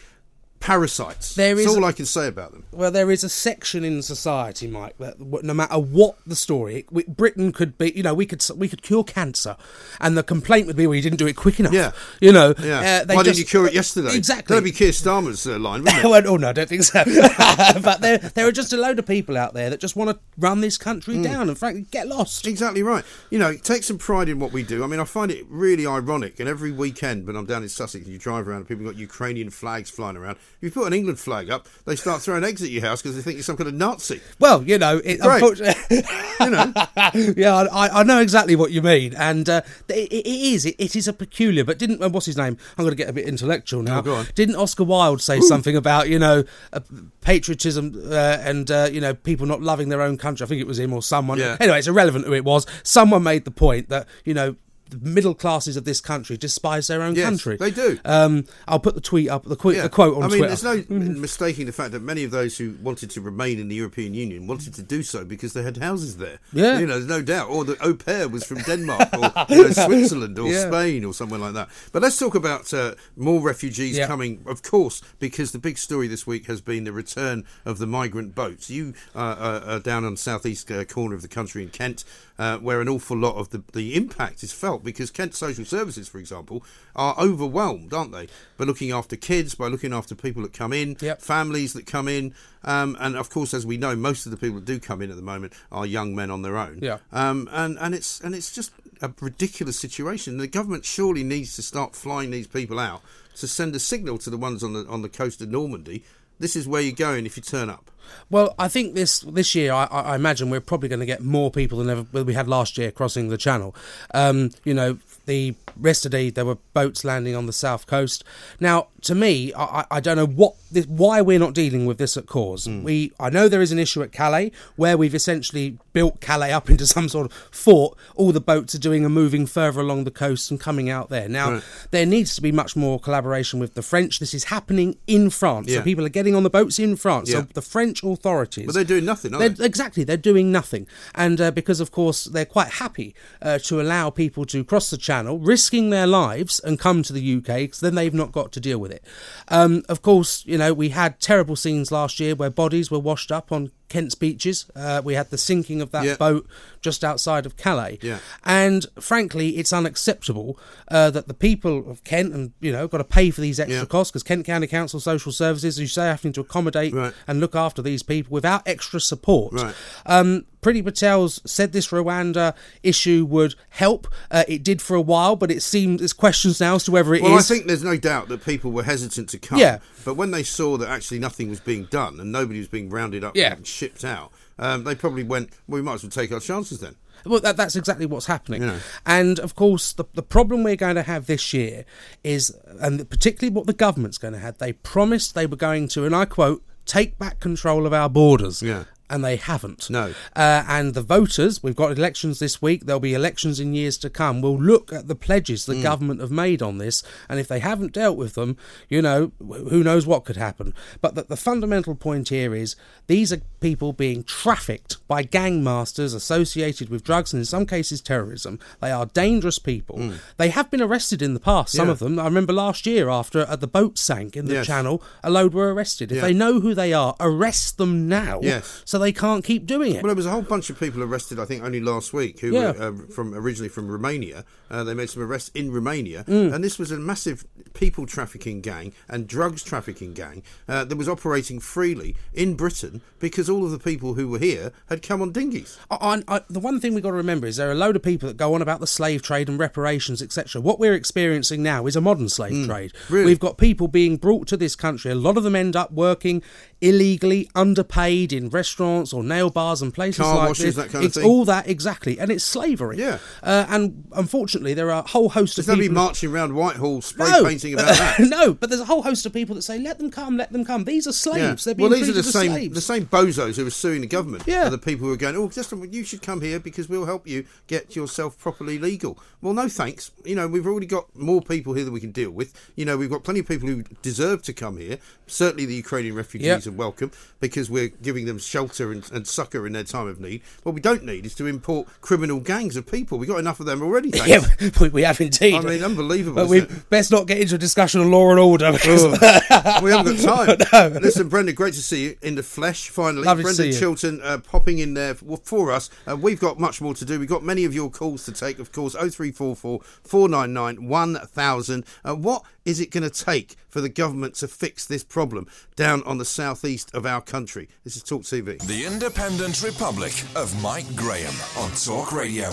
[0.59, 1.35] Parasites.
[1.35, 2.65] There That's all I can say about them.
[2.71, 7.03] Well, there is a section in society, Mike, that no matter what the story, we,
[7.03, 7.91] Britain could be.
[7.95, 9.55] You know, we could we could cure cancer,
[10.01, 11.73] and the complaint would be, well, you didn't do it quick enough.
[11.73, 11.91] Yeah.
[12.19, 12.53] you know.
[12.61, 13.01] Yeah.
[13.01, 14.15] uh, they Why just- didn't you cure it yesterday?
[14.15, 14.53] Exactly.
[14.53, 16.07] That'd be Keir Starmer's uh, line, wouldn't it?
[16.09, 17.03] well, oh no, I don't think so.
[17.81, 20.19] but there, there are just a load of people out there that just want to
[20.37, 21.23] run this country Mm.
[21.23, 22.45] down and, frankly, get lost.
[22.45, 23.03] Exactly right.
[23.29, 24.83] You know, take some pride in what we do.
[24.83, 26.39] I mean, I find it really ironic.
[26.39, 28.95] And every weekend when I'm down in Sussex and you drive around and people got
[28.95, 32.69] Ukrainian flags flying around, you put an England flag up, they start throwing eggs at
[32.69, 34.21] your house because they think you're some kind of Nazi.
[34.39, 35.41] Well, you know, it, Great.
[35.41, 36.03] unfortunately,
[36.39, 36.73] You know,
[37.35, 40.95] yeah, I, I know exactly what you mean, and uh, it, it is it, it
[40.95, 41.63] is a peculiar.
[41.63, 42.57] But didn't uh, what's his name?
[42.77, 44.01] I'm going to get a bit intellectual now.
[44.05, 44.25] Oh.
[44.35, 46.79] Didn't Oscar Wilde say something about you know uh,
[47.21, 50.45] patriotism uh, and uh, you know people not loving their own country?
[50.45, 51.39] I think it was him or someone.
[51.39, 51.57] Yeah.
[51.59, 52.65] Anyway, it's irrelevant who it was.
[52.83, 54.55] Someone made the point that you know.
[54.89, 57.57] The middle classes of this country despise their own Yes, country.
[57.57, 57.99] they do.
[58.05, 59.83] Um, I'll put the tweet up, the, qu- Yeah.
[59.83, 60.45] the quote on Twitter.
[60.45, 60.81] I mean, Twitter.
[60.81, 63.75] there's no mistaking the fact that many of those who wanted to remain in the
[63.75, 66.39] European Union wanted to do so because they had houses there.
[66.53, 66.79] Yeah.
[66.79, 67.49] You know, there's no doubt.
[67.49, 70.67] Or the au pair was from Denmark or you know, Switzerland or Yeah.
[70.67, 71.69] Spain or somewhere like that.
[71.91, 74.07] But let's talk about uh, more refugees Yeah.
[74.07, 77.85] coming, of course, because the big story this week has been the return of the
[77.87, 78.69] migrant boats.
[78.71, 82.03] You uh, are, are down on the southeast uh, corner of the country in Kent.
[82.39, 86.07] Uh, where an awful lot of the, the impact is felt because Kent Social Services,
[86.07, 86.63] for example,
[86.95, 88.29] are overwhelmed, aren't they?
[88.57, 91.21] By looking after kids, by looking after people that come in, Yep.
[91.21, 94.55] families that come in, um, and of course, as we know, most of the people
[94.55, 96.79] that do come in at the moment are young men on their own.
[96.81, 96.99] Yeah.
[97.11, 98.71] Um, and and it's and it's just
[99.01, 100.37] a ridiculous situation.
[100.37, 103.01] The government surely needs to start flying these people out
[103.35, 106.03] to send a signal to the ones on the on the coast of Normandy.
[106.39, 107.91] This is where you're going if you turn up.
[108.29, 111.51] Well, I think this this year, I, I imagine we're probably going to get more
[111.51, 113.75] people than ever we had last year crossing the channel.
[114.13, 114.97] Um, you know,
[115.29, 118.23] the yesterday there were boats landing on the south coast.
[118.59, 122.17] Now, to me, I, I don't know what this, why we're not dealing with this
[122.17, 122.65] at cause.
[122.65, 122.83] Hmm.
[122.83, 126.69] We I know there is an issue at Calais where we've essentially built Calais up
[126.73, 127.97] into some sort of fort.
[128.15, 131.29] All the boats are doing are moving further along the coast and coming out there.
[131.29, 131.63] Now, Right.
[131.91, 134.19] there needs to be much more collaboration with the French.
[134.19, 135.67] This is happening in France.
[135.69, 135.77] Yeah.
[135.77, 137.29] So people are getting on the boats in France.
[137.29, 137.41] Yeah.
[137.41, 138.65] So the French authorities.
[138.65, 139.65] But they're doing nothing, They're- they?
[139.65, 144.09] Exactly, they're doing nothing, and uh, because of course they're quite happy uh, to allow
[144.09, 147.95] people to cross the channel, risking their lives, and come to the UK, because then
[147.95, 149.03] they've not got to deal with it.
[149.47, 153.31] Um, of course, you know we had terrible scenes last year where bodies were washed
[153.31, 154.65] up on Kent's beaches.
[154.75, 156.15] Uh, we had the sinking of that Yeah.
[156.15, 156.47] boat
[156.81, 158.19] just outside of Calais, Yeah.
[158.45, 160.57] and frankly, it's unacceptable
[160.89, 163.79] uh, that the people of Kent and you know got to pay for these extra
[163.79, 163.85] Yeah.
[163.85, 167.13] costs because Kent County Council Social Services, as you say, having to accommodate Right.
[167.27, 169.53] and look after these people without extra support.
[169.53, 169.75] Right.
[170.05, 174.07] Um, Priti Patel's said this Rwanda issue would help.
[174.29, 177.13] Uh, it did for a while, but it seems there's questions now as to whether
[177.13, 177.23] it is.
[177.23, 179.57] Well, I think there's no doubt that people were hesitant to come.
[179.57, 179.77] Yeah.
[180.03, 183.23] But when they saw that actually nothing was being done and nobody was being rounded
[183.23, 183.53] up Yeah.
[183.53, 186.79] and shipped out, um, they probably went, well, we might as well take our chances
[186.79, 186.95] then.
[187.25, 188.61] Well, that, that's exactly what's happening.
[188.61, 188.79] Yeah.
[189.05, 191.85] And of course, the, the problem we're going to have this year
[192.23, 196.05] is, and particularly what the government's going to have, they promised they were going to,
[196.05, 198.61] and I quote, take back control of our borders.
[198.61, 198.85] Yeah.
[199.09, 199.89] And they haven't.
[199.89, 200.13] No.
[200.35, 204.09] Uh, and the voters, we've got elections this week, there'll be elections in years to
[204.09, 207.01] come, will look at the pledges the government have made on this.
[207.27, 210.73] And if they haven't dealt with them, you know, who knows what could happen.
[211.01, 212.75] But the, the fundamental point here is
[213.07, 218.01] these are people being trafficked by gang masters associated with drugs and in some cases
[218.01, 218.59] terrorism.
[218.79, 220.11] They are dangerous people.
[220.37, 221.87] They have been arrested in the past, some.
[221.87, 221.93] Yeah.
[221.93, 222.19] of them.
[222.19, 224.67] I remember last year after uh, the boat sank in the Yes.
[224.67, 226.11] channel, a load were arrested.
[226.11, 226.21] If Yeah.
[226.23, 228.83] they know who they are, arrest them now Yes.
[228.85, 230.03] so they can't keep doing it.
[230.03, 232.51] Well, there was a whole bunch of people arrested, I think, only last week, who
[232.51, 232.71] Yeah.
[232.71, 234.45] were uh, from originally from Romania.
[234.69, 236.53] Uh, they made some arrests in Romania, Mm.
[236.53, 241.09] and this was a massive people trafficking gang and drugs trafficking gang uh, that was
[241.09, 245.31] operating freely in Britain because all of the people who were here had come on
[245.31, 245.77] dinghies.
[245.89, 248.03] I, I, the one thing we've got to remember is there are a load of
[248.03, 250.61] people that go on about the slave trade and reparations, etc.
[250.61, 252.93] What we're experiencing now is a modern slave trade.
[252.93, 253.09] Mm.
[253.09, 253.25] really?
[253.25, 255.11] We've got people being brought to this country.
[255.11, 256.41] A lot of them end up working
[256.81, 258.79] illegally, underpaid in restaurants
[259.13, 260.75] or nail bars and places Car like washes, this.
[260.75, 261.25] that kind of it's thing.
[261.25, 262.97] all that exactly, and it's slavery.
[262.97, 263.19] Yeah.
[263.43, 266.03] Uh, and unfortunately, there are a whole host There's of nobody people.
[266.03, 268.19] marching around Whitehall spray no, painting about that.
[268.19, 270.65] no, but there's a whole host of people that say, "Let them come, let them
[270.65, 271.63] come." These are slaves.
[271.63, 272.75] They're being well, these are the same slaves.
[272.75, 274.43] the same bozos who are suing the government.
[274.47, 274.67] Yeah.
[274.67, 277.27] are the people who are going, oh, just you should come here because we'll help
[277.27, 279.17] you get yourself properly legal.
[279.41, 280.11] Well, no thanks.
[280.25, 282.53] You know, we've already got more people here that we can deal with.
[282.75, 284.97] You know, we've got plenty of people who deserve to come here.
[285.27, 286.67] Certainly, the Ukrainian refugees Yep.
[286.67, 290.41] are welcome because we're giving them shelter and, and succour in their time of need.
[290.63, 293.17] What we don't need is to import criminal gangs of people.
[293.17, 294.11] We've got enough of them already.
[294.11, 294.61] Thanks.
[294.61, 295.55] Yeah, we, we have indeed.
[295.55, 296.35] I mean, unbelievable.
[296.35, 298.71] But we best not get into a discussion on law and order.
[298.85, 300.93] Oh, we haven't got time.
[300.93, 300.99] No.
[300.99, 302.89] Listen, Brendan, great to see you in the flesh.
[302.89, 303.79] Finally, Lovely to Brendan see you.
[303.79, 305.89] Chilton uh, popping in there for, for us.
[306.07, 307.19] Uh, we've got much more to do.
[307.19, 308.59] We've got many of your calls to take.
[308.59, 311.85] Of course, 0344 499 1000.
[312.03, 316.03] Uh, what is it going to take for the government to fix this problem down
[316.03, 317.67] on the southeast of our country?
[317.83, 318.59] This is Talk TV.
[318.65, 322.49] The Independent Republic of Mike Graham on Talk Radio.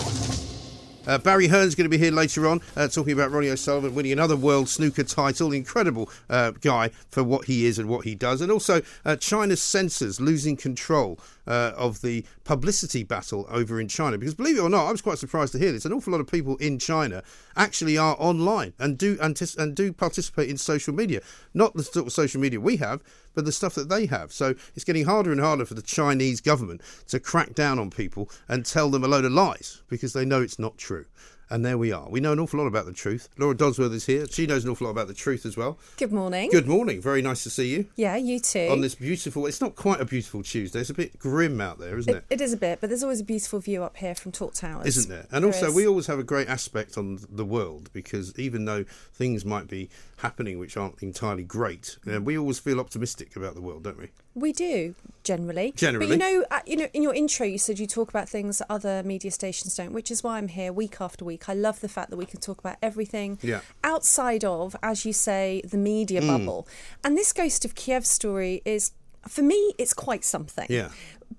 [1.07, 4.11] Uh, Barry Hearn's going to be here later on, uh, talking about Ronnie O'Sullivan winning
[4.11, 5.53] another world snooker title.
[5.53, 8.41] Incredible uh, guy for what he is and what he does.
[8.41, 11.17] And also, uh, China's censors losing control
[11.47, 14.17] uh, of the publicity battle over in China.
[14.17, 15.85] Because believe it or not, I was quite surprised to hear this.
[15.85, 17.23] An awful lot of people in China
[17.55, 21.21] actually are online and do antis- and do participate in social media.
[21.53, 23.01] Not the sort of social media we have,
[23.37, 24.33] but the stuff that they have.
[24.33, 28.31] So it's getting harder and harder for the Chinese government to crack down on people
[28.49, 31.05] and tell them a load of lies because they know it's not true.
[31.49, 32.09] And there we are.
[32.09, 33.29] We know an awful lot about the truth.
[33.37, 34.25] Laura Dodsworth is here.
[34.29, 35.77] She knows an awful lot about the truth as well.
[35.95, 36.49] Good morning.
[36.51, 37.01] Good morning.
[37.01, 38.67] Very nice to see you Yeah, you too.
[38.69, 39.45] on this beautiful.
[39.45, 40.81] It's not quite a beautiful Tuesday.
[40.81, 42.35] It's a bit grim out there, isn't It, it?
[42.35, 44.85] it is a bit, but there's always a beautiful view up here from Talk Towers.
[44.87, 45.25] Isn't there?
[45.31, 45.73] And There also, is.
[45.75, 48.83] we always have a great aspect on the world because even though
[49.13, 53.61] things might be happening which aren't entirely great, uh, we always feel optimistic about the
[53.61, 54.09] world, don't we?
[54.37, 55.73] We do generally.
[55.75, 56.05] Generally.
[56.07, 58.59] but you know, uh, you know, in your intro, you said you talk about things
[58.59, 61.49] that other media stations don't, which is why I'm here week after week.
[61.49, 63.61] I love the fact that we can talk about everything Yeah.
[63.83, 66.27] outside of, as you say, the media Mm.
[66.27, 66.67] bubble.
[67.03, 68.91] And this Ghost of Kiev story is,
[69.27, 70.67] for me, it's quite something.
[70.69, 70.91] Yeah.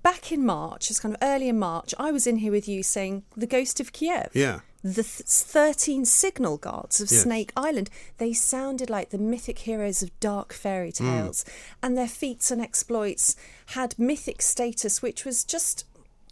[0.03, 2.83] Back in March, it's kind of early in March, I was in here with you
[2.83, 4.29] saying the Ghost of Kiev.
[4.33, 4.59] Yeah.
[4.83, 7.23] The th- 13 signal guards of Yes.
[7.23, 7.89] Snake Island.
[8.17, 11.05] They sounded like the mythic heroes of dark fairy Hmm.
[11.05, 11.45] tales,
[11.83, 13.35] and their feats and exploits
[13.67, 15.83] had mythic status, which was just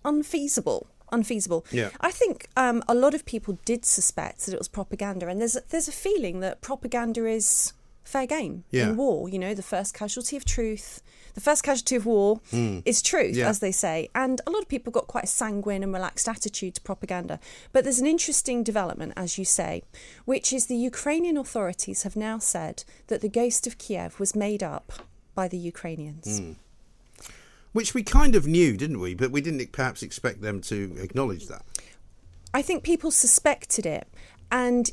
[0.06, 0.88] unfeasible.
[1.12, 1.66] Unfeasible.
[1.72, 1.90] Yeah.
[2.02, 5.56] I think um, a lot of people did suspect that it was propaganda, and there's
[5.56, 8.90] a, there's a feeling that propaganda is fair game Yeah.
[8.90, 9.30] in war.
[9.30, 11.02] You know, the first casualty of truth,
[11.38, 13.36] the first casualty of war is truth.
[13.36, 13.48] Yeah.
[13.48, 14.10] as they say.
[14.16, 17.40] And a lot of people got quite a sanguine and relaxed attitude to propaganda.
[17.72, 19.84] But there's an interesting development, as you say,
[20.26, 24.64] which is the Ukrainian authorities have now said that the ghost of Kiev was made
[24.64, 24.92] up
[25.36, 26.40] by the Ukrainians.
[26.40, 26.54] Hmm.
[27.72, 29.14] Which we kind of knew, didn't we?
[29.14, 31.62] But we didn't perhaps expect them to acknowledge that.
[32.52, 34.08] I think people suspected it,
[34.52, 34.90] and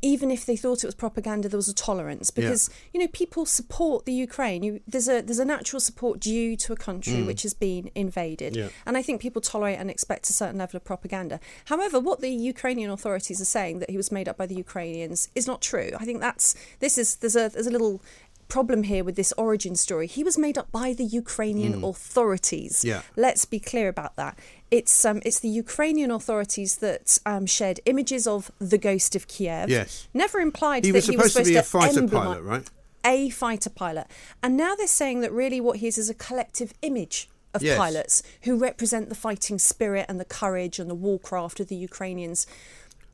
[0.00, 3.44] even if they thought it was propaganda, there was a tolerance because you know people
[3.46, 4.62] support the Ukraine.
[4.62, 7.26] You, there's a there's a natural support due to a country mm.
[7.26, 8.68] which has been invaded, Yeah.
[8.86, 11.40] and I think people tolerate and expect a certain level of propaganda.
[11.66, 15.28] However, what the Ukrainian authorities are saying that he was made up by the Ukrainians
[15.34, 15.90] is not true.
[15.98, 18.00] I think that's this is there's a there's a little
[18.48, 20.06] problem here with this origin story.
[20.06, 21.88] He was made up by the Ukrainian mm.
[21.88, 22.84] authorities.
[22.84, 23.02] Yeah.
[23.16, 24.38] Let's be clear about that.
[24.70, 29.70] It's um, it's the Ukrainian authorities that um, shared images of the ghost of Kiev.
[29.70, 30.08] Yes.
[30.12, 32.70] Never implied He that was he supposed to be a fighter emblemi- pilot, right?
[33.04, 34.06] A fighter pilot,
[34.42, 37.78] and now they're saying that really what he is is a collective image of Yes.
[37.78, 42.46] pilots who represent the fighting spirit and the courage and the warcraft of the Ukrainians.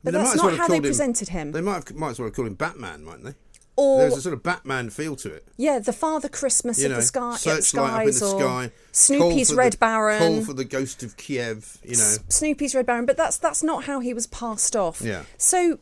[0.03, 1.53] But that's as well not how they him- presented him.
[1.53, 3.35] They might have, might as well have called him Batman, mightn't they?
[3.77, 5.49] Or There's a sort of Batman feel to it.
[5.57, 8.71] yeah, the Father Christmas You of the sky, searchlight up in the sky.
[8.93, 10.19] Snoopy's Red the, Baron.
[10.19, 11.79] Call for the ghost of Kiev.
[11.83, 12.03] You know.
[12.03, 15.01] S- Snoopy's Red Baron, but that's that's not how he was passed off.
[15.03, 15.25] Yeah.
[15.39, 15.79] So,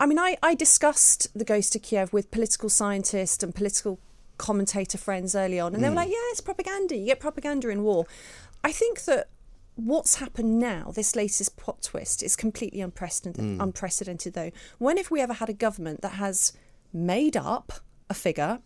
[0.00, 4.00] I mean, I, I discussed the Ghost of Kiev with political scientists and political
[4.36, 5.82] commentator friends early on, and Hmm.
[5.82, 6.96] they were like, "Yeah, it's propaganda.
[6.96, 8.06] You get propaganda in war."
[8.64, 9.28] I think that
[9.76, 13.44] what's happened now, this latest plot twist, is completely unprecedented.
[13.44, 13.60] Hmm.
[13.60, 14.50] Unprecedented, though.
[14.78, 16.52] When have we ever had a government that has
[16.92, 17.72] made up
[18.10, 18.60] a figure?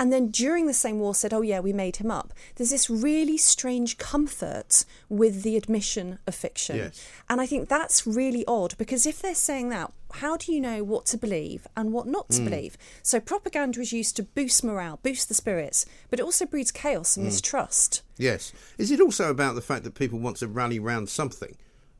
[0.00, 2.32] And then during the same war said, oh, yeah, we made him up.
[2.54, 6.76] There's this really strange comfort with the admission of fiction.
[6.76, 7.08] Yes.
[7.28, 10.84] And I think that's really odd because if they're saying that, how do you know
[10.84, 12.44] what to believe and what not to mm.
[12.44, 12.78] believe?
[13.02, 17.16] So propaganda is used to boost morale, boost the spirits, but it also breeds chaos
[17.16, 17.30] and mm.
[17.30, 18.02] mistrust.
[18.16, 18.52] Yes.
[18.78, 21.56] Is it also about the fact that people want to rally round something?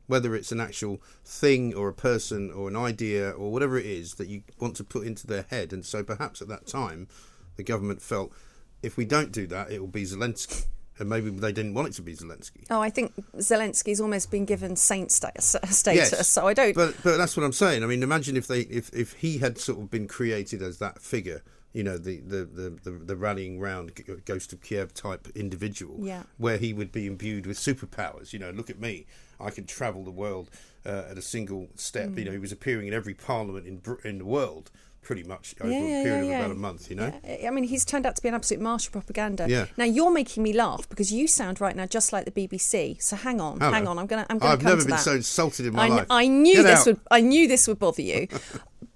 [0.09, 4.15] Whether it's an actual thing or a person or an idea or whatever it is
[4.15, 5.71] that you want to put into their head.
[5.71, 7.07] And so perhaps at that time,
[7.55, 8.31] the government felt
[8.81, 10.65] if we don't do that, it will be Zelensky.
[10.97, 12.65] And maybe they didn't want it to be Zelensky.
[12.69, 16.75] Oh, I think Zelensky's almost been given saint sta- status, so I don't.
[16.75, 17.83] But but that's what I'm saying.
[17.83, 21.01] I mean, imagine if they if, if he had sort of been created as that
[21.01, 21.41] figure,
[21.71, 23.93] you know, the the the, the, the rallying round
[24.25, 26.23] Ghost of Kiev type individual, Yeah.
[26.37, 28.33] where he would be imbued with superpowers.
[28.33, 29.05] You know, look at me,
[29.39, 30.49] I can travel the world
[30.85, 32.09] uh, at a single step.
[32.09, 32.17] Mm.
[32.19, 34.71] You know, he was appearing in every parliament in in the world
[35.01, 36.89] pretty much over Yeah, a period yeah, of about a month.
[36.89, 37.19] You know.
[37.23, 39.45] Yeah, I mean, he's turned out to be an absolute martial propaganda.
[39.49, 39.65] Yeah.
[39.77, 43.01] Now you're making me laugh because you sound right now just like the BBC.
[43.01, 43.71] So hang on, Hello.
[43.71, 43.97] hang on.
[43.97, 44.99] I'm gonna, I'm gonna I've never to been that.
[44.99, 46.07] so insulted in my I, life.
[46.09, 46.85] I knew Get this out.
[46.87, 48.27] would, I knew this would bother you.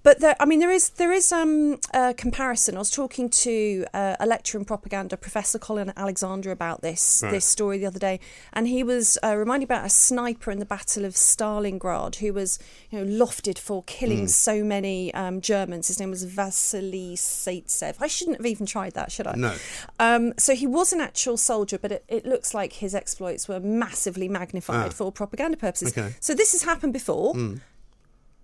[0.03, 2.75] But there, I mean, there is there is um, a comparison.
[2.75, 7.31] I was talking to uh, a lecturer in propaganda, Professor Colin Alexander, about this Right.
[7.31, 8.19] this story the other day,
[8.51, 12.59] and he was uh, reminding about a sniper in the Battle of Stalingrad who was
[12.91, 14.29] you know lofted for killing Mm.
[14.29, 15.87] so many um, Germans.
[15.87, 17.95] His name was Vasily Zaitsev.
[18.01, 19.35] I shouldn't have even tried that, should I?
[19.37, 19.55] No.
[19.99, 23.61] Um, so he was an actual soldier, but it, it looks like his exploits were
[23.61, 24.89] massively magnified Ah.
[24.89, 25.97] for propaganda purposes.
[25.97, 26.13] Okay.
[26.19, 27.33] So this has happened before.
[27.35, 27.61] Mm.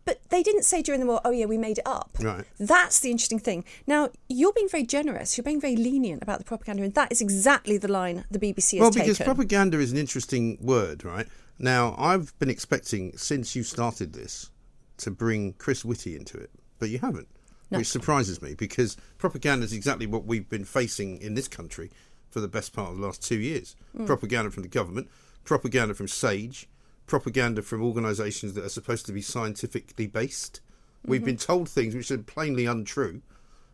[0.10, 2.18] But they didn't say during the war, oh, yeah, we made it up.
[2.20, 2.44] Right.
[2.60, 3.64] That's the interesting thing.
[3.86, 5.38] Now, you're being very generous.
[5.38, 8.72] You're being very lenient about the propaganda, and that is exactly the line the BBC
[8.72, 9.12] has well, taken.
[9.12, 11.28] because propaganda is an interesting word, right?
[11.60, 14.50] Now, I've been expecting since you started this
[14.98, 17.28] to bring Chris Whitty into it, but you haven't,
[17.70, 17.78] No.
[17.78, 21.92] which surprises me because propaganda is exactly what we've been facing in this country
[22.32, 23.76] for the best part of the last two years.
[23.96, 24.08] Mm.
[24.08, 25.08] Propaganda from the government,
[25.44, 26.68] propaganda from SAGE,
[27.10, 30.62] propaganda from organisations that are supposed to be scientifically based.
[31.04, 31.26] We've Mhm.
[31.26, 33.22] been told things which are plainly untrue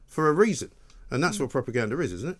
[0.08, 0.72] for a reason,
[1.12, 2.40] and that's what propaganda is, isn't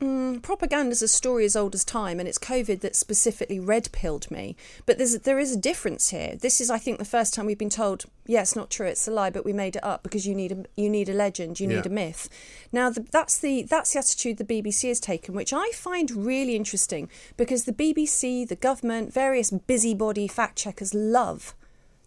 [0.00, 3.90] Mm, propaganda is a story as old as time, and it's COVID that specifically red
[3.90, 4.54] pilled me.
[4.86, 6.36] But there's there is a difference here.
[6.40, 9.08] This is, I think, the first time we've been told, "Yeah, it's not true, it's
[9.08, 11.58] a lie," but we made it up because you need a you need a legend,
[11.58, 12.28] you need a myth.
[12.70, 16.54] Now, the, that's the that's the attitude the BBC has taken, which I find really
[16.54, 21.56] interesting because the BBC, the government, various busybody fact checkers love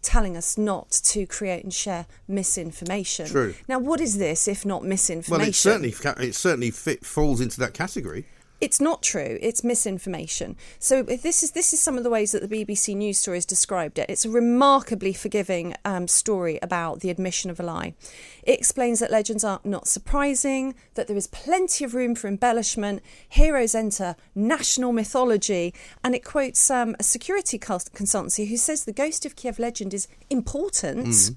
[0.01, 3.27] telling us not to create and share misinformation.
[3.27, 3.53] True.
[3.67, 5.39] Now, what is this if not misinformation?
[5.39, 8.25] Well, it certainly it certainly fit, falls into that category.
[8.61, 9.39] It's not true.
[9.41, 10.55] It's misinformation.
[10.77, 13.45] So this is this is some of the ways that the BBC News story has
[13.45, 14.07] described it.
[14.07, 17.95] It's a remarkably forgiving um, story about the admission of a lie.
[18.43, 23.01] It explains that legends are not surprising, that there is plenty of room for embellishment.
[23.27, 28.93] Heroes enter national mythology, and it quotes um, a security cons- consultancy who says the
[28.93, 31.07] Ghost of Kiev legend is important.
[31.07, 31.35] Mm.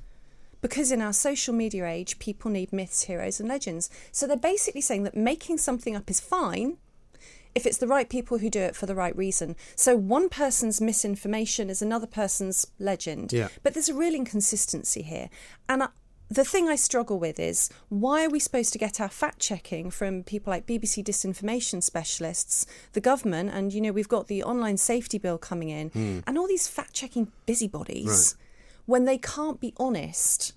[0.60, 3.90] Because in our social media age, people need myths, heroes, and legends.
[4.12, 6.78] So they're basically saying that making something up is fine
[7.54, 9.56] if it's the right people who do it for the right reason.
[9.76, 13.32] So one person's misinformation is another person's legend.
[13.32, 13.48] Yeah.
[13.62, 15.30] But there's a real inconsistency here.
[15.68, 15.88] And I,
[16.28, 19.90] the thing I struggle with is why are we supposed to get our fact checking
[19.90, 24.76] from people like BBC disinformation specialists, the government, and you know, we've got the online
[24.76, 26.18] safety bill coming in, Hmm.
[26.26, 28.36] and all these fact checking busybodies
[28.86, 30.54] when they can't be honest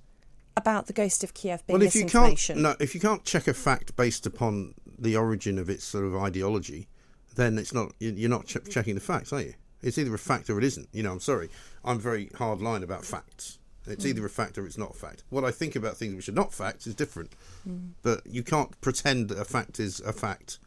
[0.55, 3.47] about the ghost of Kiev being well, if you can't, no, if you can't check
[3.47, 6.87] a fact based upon the origin of its sort of ideology,
[7.35, 7.93] then it's not.
[7.99, 9.53] you- You're not ch- checking the facts, are you?
[9.81, 10.89] It's either a fact or it isn't.
[10.91, 11.49] You know, I'm sorry.
[11.85, 13.59] I'm very hard line about facts.
[13.85, 14.09] It's Mm.
[14.09, 15.23] either a fact or it's not a fact.
[15.29, 17.33] What I think about things which are not facts is different.
[17.67, 17.91] Mm.
[18.01, 20.59] But you can't pretend that a fact is a fact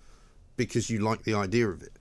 [0.57, 1.93] because you like the idea of it.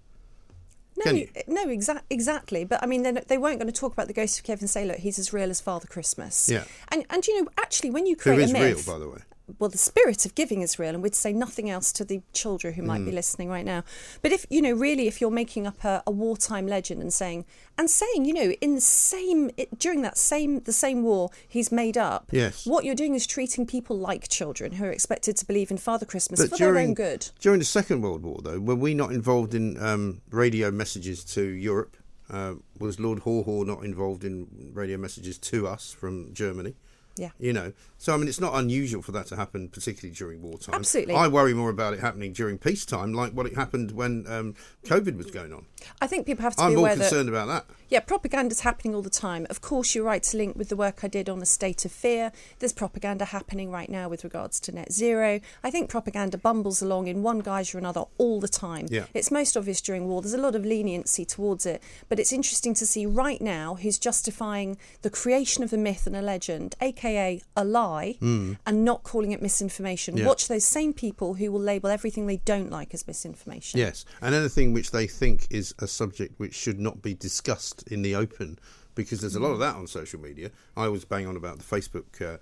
[1.05, 1.11] No,
[1.47, 2.65] no, exa- exactly.
[2.65, 4.63] But I mean, they they weren't going to talk about the ghost of Kevin.
[4.63, 6.65] and say, "Look, he's as real as Father Christmas." Yeah.
[6.89, 9.19] And and you know, actually, when you create is a real, myth, by the way?
[9.57, 12.73] Well, the spirit of giving is real, and we'd say nothing else to the children
[12.75, 13.15] who might be Mm.
[13.15, 13.83] listening right now.
[14.21, 17.45] But if you know, really, if you're making up a, a wartime legend and saying
[17.77, 21.71] and saying, you know, in the same it, during that same the same war, he's
[21.71, 22.29] made up.
[22.31, 22.65] Yes.
[22.65, 26.05] What you're doing is treating people like children who are expected to believe in Father
[26.05, 27.29] Christmas But for during their own good.
[27.39, 31.41] during the Second World War, though, were we not involved in um, radio messages to
[31.43, 31.95] Europe?
[32.29, 36.75] Uh, was Lord Haw Haw not involved in radio messages to us from Germany?
[37.19, 37.31] Yeah.
[37.37, 40.75] You know, so I mean, it's not unusual for that to happen, particularly during wartime.
[40.75, 41.15] Absolutely.
[41.15, 44.55] I worry more about it happening during peacetime, like what it happened when um,
[44.85, 45.65] COVID was going on.
[46.01, 47.65] I think people have to I'm be more aware that concerned about that.
[47.89, 49.47] Yeah, propaganda's happening all the time.
[49.49, 51.91] Of course, you're right to link with the work I did on the state of
[51.91, 52.31] fear.
[52.59, 55.41] There's propaganda happening right now with regards to net zero.
[55.63, 58.87] I think propaganda bumbles along in one guise or another all the time.
[58.89, 59.05] Yeah.
[59.13, 60.21] It's most obvious during war.
[60.21, 61.81] There's a lot of leniency towards it.
[62.07, 66.15] But it's interesting to see right now who's justifying the creation of a myth and
[66.15, 68.57] a legend, aka a lie, Mm.
[68.65, 70.17] and not calling it misinformation.
[70.17, 70.25] Yeah.
[70.27, 73.79] Watch those same people who will label everything they don't like as misinformation.
[73.79, 78.01] Yes, and anything which they think is a subject which should not be discussed in
[78.01, 78.59] the open,
[78.95, 80.51] because there's a lot of that on social media.
[80.75, 82.37] I was bang on about the Facebook uh,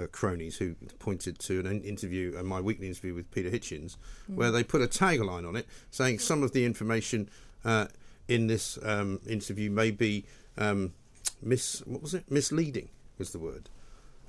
[0.00, 3.96] uh, cronies who pointed to an interview, uh, my weekly interview with Peter Hitchens,
[4.28, 7.28] where they put a tagline on it saying some of the information
[7.64, 7.86] uh,
[8.28, 10.24] in this um, interview may be
[10.56, 10.92] um,
[11.42, 13.68] mis what was it misleading was the word,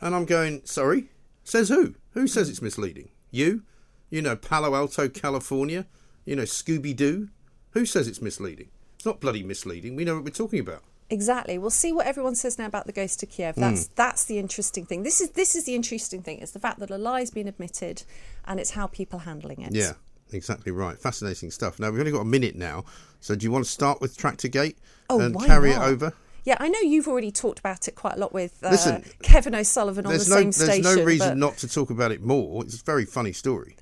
[0.01, 1.05] and I'm going sorry,
[1.43, 1.95] says who?
[2.11, 3.09] Who says it's misleading?
[3.29, 3.63] You?
[4.09, 5.85] You know Palo Alto, California?
[6.25, 7.29] You know Scooby Doo?
[7.71, 8.69] Who says it's misleading?
[8.95, 9.95] It's not bloody misleading.
[9.95, 10.83] We know what we're talking about.
[11.09, 11.57] Exactly.
[11.57, 13.55] We'll see what everyone says now about the ghost of Kiev.
[13.55, 13.93] That's hmm.
[13.95, 15.03] that's the interesting thing.
[15.03, 16.39] This is this is the interesting thing.
[16.39, 18.03] It's the fact that a lie's been admitted,
[18.45, 19.73] and it's how people are handling it.
[19.73, 19.93] Yeah,
[20.31, 20.97] exactly right.
[20.97, 21.79] Fascinating stuff.
[21.79, 22.85] Now we've only got a minute now,
[23.19, 24.75] so do you want to start with Tractorgate
[25.09, 25.81] Oh, and carry not?
[25.81, 26.13] it over?
[26.43, 29.53] Yeah, I know you've already talked about it quite a lot with uh, Listen, Kevin
[29.53, 30.83] O'Sullivan on the There's no, same there's station.
[30.83, 32.63] no reason but not to talk about it more.
[32.63, 33.75] It's a very funny story.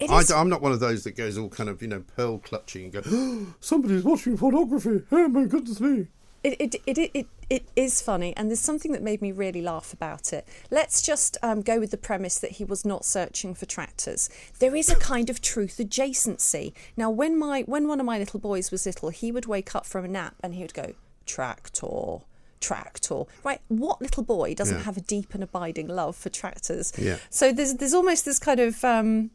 [0.00, 2.84] I, am not one of those that goes all kind of you know pearl clutching
[2.84, 5.02] and go, oh, somebody's watching pornography.
[5.10, 6.08] Oh my goodness me.
[6.44, 9.62] It, it, it, it, it, it is funny, and there's something that made me really
[9.62, 10.48] laugh about it.
[10.72, 14.28] Let's just um, go with the premise that he was not searching for tractors.
[14.58, 16.72] There is a kind of truth adjacency.
[16.96, 19.86] Now, when my when one of my little boys was little, he would wake up
[19.86, 20.94] from a nap and he would go,
[21.26, 22.18] tractor,
[22.60, 23.22] tractor.
[23.44, 23.60] Right?
[23.68, 24.82] What little boy doesn't Yeah.
[24.84, 26.92] have a deep and abiding love for tractors?
[26.98, 27.16] Yeah.
[27.30, 29.30] So there's there's almost this kind of um,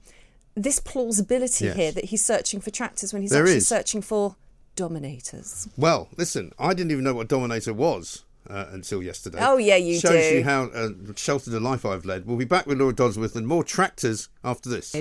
[0.56, 1.76] this plausibility Yes.
[1.76, 3.68] here that he's searching for tractors when he's There actually is.
[3.68, 4.36] searching for
[4.76, 5.68] dominators.
[5.78, 9.40] Well, listen, I didn't even know what Dominator was uh, until yesterday.
[9.42, 10.36] Oh, yeah, you Shows do.
[10.38, 12.26] you how uh, sheltered a life I've led.
[12.26, 14.94] We'll be back with Laura Dodsworth and more tractors after this.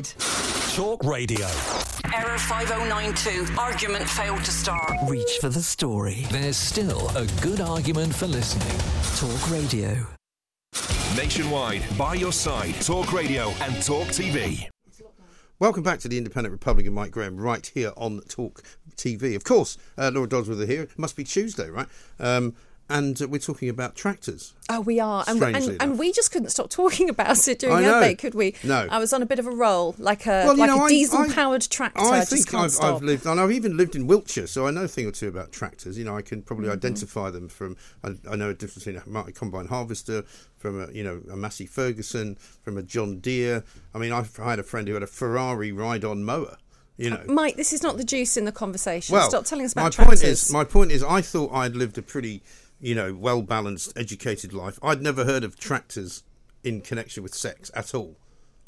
[0.77, 1.47] Talk Radio.
[2.15, 3.59] Error 5092.
[3.59, 4.93] Argument failed to start.
[5.09, 6.27] Reach for the story.
[6.31, 8.77] There's still a good argument for listening.
[9.17, 10.07] Talk Radio.
[11.17, 14.69] Nationwide, by your side, Talk Radio and Talk TV.
[15.59, 18.62] Welcome back to the Independent Republican, Mike Graham, right here on Talk
[18.97, 19.35] TV.
[19.35, 20.83] Of course, uh, Laura Dodsworth are here.
[20.83, 21.89] It must be Tuesday, right?
[22.21, 22.55] Um,
[22.88, 24.55] and uh, we're talking about tractors.
[24.68, 27.83] Oh, we are, and, and, and we just couldn't stop talking about it during I
[27.83, 28.55] the advert, could we?
[28.64, 28.87] No.
[28.90, 30.88] I was on a bit of a roll, like a Well, like know, a I-
[30.88, 32.01] diesel-powered tractor.
[32.01, 32.96] I think I've, stop.
[32.96, 35.29] I've lived, and I've even lived in Wiltshire, so I know a thing or two
[35.29, 35.96] about tractors.
[35.99, 36.72] You know, I can probably Mm-hmm.
[36.75, 37.77] identify them from.
[38.05, 40.25] I, I know a difference between a combine harvester,
[40.59, 43.62] from a you know a Massey Ferguson, from a John Deere.
[43.94, 46.57] I mean, I've, I had a friend who had a Ferrari ride-on mower.
[46.99, 49.12] You know, Mike, this is not the juice in the conversation.
[49.12, 50.20] well, Stop telling us about my tractors.
[50.22, 52.42] point is, my point is, I thought I'd lived a pretty,
[52.81, 54.79] you know, well balanced, educated life.
[54.83, 56.23] I'd never heard of tractors
[56.65, 58.17] in connection with sex at all.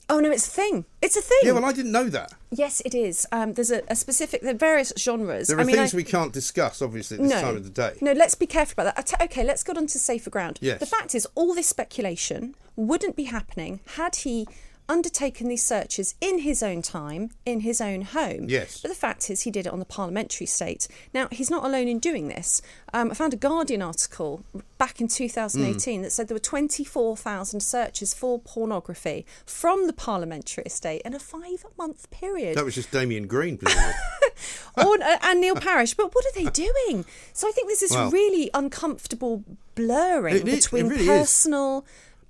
[0.08, 0.84] oh no, it's a thing.
[1.02, 1.38] It's a thing.
[1.42, 2.32] Yeah, well, I didn't know that.
[2.50, 3.26] yes, it is.
[3.32, 4.40] Um, there's a, a specific.
[4.40, 5.48] There are various genres.
[5.48, 7.64] There are I mean, things I- we can't discuss, obviously, at this no, time of
[7.64, 7.98] the day.
[8.00, 9.06] No, let's be careful about that.
[9.06, 10.58] T- okay, let's go on to safer ground.
[10.62, 10.80] Yes.
[10.80, 14.46] The fact is, all this speculation wouldn't be happening had he
[14.88, 18.46] undertaken these searches in his own time, in his own home.
[18.48, 18.80] Yes.
[18.80, 20.88] But the fact is, he did it on the parliamentary state.
[21.12, 22.62] Now, he's not alone in doing this.
[22.94, 24.42] Um, I found a Guardian article
[24.78, 31.02] back in 2018 that said there were 24,000 searches for pornography from the parliamentary estate
[31.04, 32.56] in a five month period.
[32.56, 33.58] That was just Damien Green,
[34.76, 35.94] or, uh, and Neil Parish.
[35.94, 37.04] But what are they doing?
[37.32, 41.30] So I think there's this Well- really uncomfortable blurring It is- it between really is.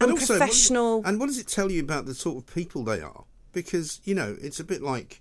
[0.00, 1.02] And also, what- professional.
[1.04, 3.24] and what does it tell you about the sort of people they are?
[3.52, 5.20] Because you know, it's a bit like.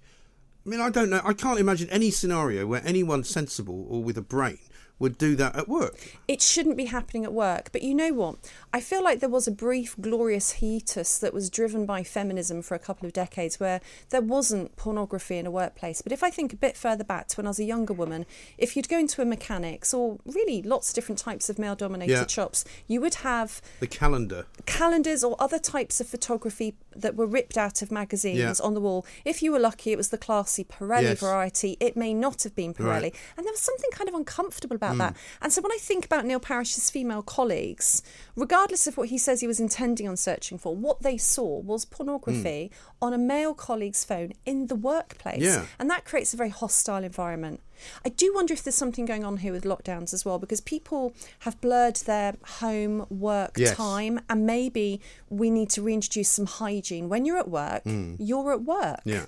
[0.65, 1.21] I mean, I don't know.
[1.23, 4.59] I can't imagine any scenario where anyone sensible or with a brain
[4.99, 6.17] would do that at work.
[6.27, 7.69] it shouldn't be happening at work.
[7.71, 8.35] But you know what?
[8.73, 12.75] I feel like there was a brief, glorious hiatus that was driven by feminism for
[12.75, 13.79] a couple of decades where
[14.09, 16.01] there wasn't pornography in a workplace.
[16.01, 18.25] But if I think a bit further back to when I was a younger woman,
[18.57, 22.11] if you'd go into a mechanics or really lots of different types of male dominated
[22.11, 22.27] Yeah.
[22.27, 24.45] shops, you would have The calendar.
[24.65, 28.53] calendars or other types of photography that were ripped out of magazines Yeah.
[28.61, 29.05] on the wall.
[29.23, 31.19] If you were lucky, it was the classy Pirelli Yes.
[31.19, 31.77] variety.
[31.79, 33.01] It may not have been Pirelli.
[33.03, 33.15] Right.
[33.37, 34.97] And there was something kind of uncomfortable about Mm.
[34.99, 35.17] that.
[35.41, 38.01] And so when I think about Neil Parish's female colleagues,
[38.35, 41.85] regardless of what he says he was intending on searching for, what they saw was
[41.85, 42.71] pornography
[43.01, 45.41] on a male colleague's phone in the workplace.
[45.41, 45.45] Mm.
[45.45, 45.65] Yeah.
[45.79, 47.61] And that creates a very hostile environment.
[48.03, 51.13] I do wonder if there's something going on here with lockdowns as well, because people
[51.39, 53.75] have blurred their home work Yes.
[53.77, 57.07] time, and maybe we need to reintroduce some hygiene.
[57.07, 59.01] When you're at work, you're at work.
[59.05, 59.27] Mm.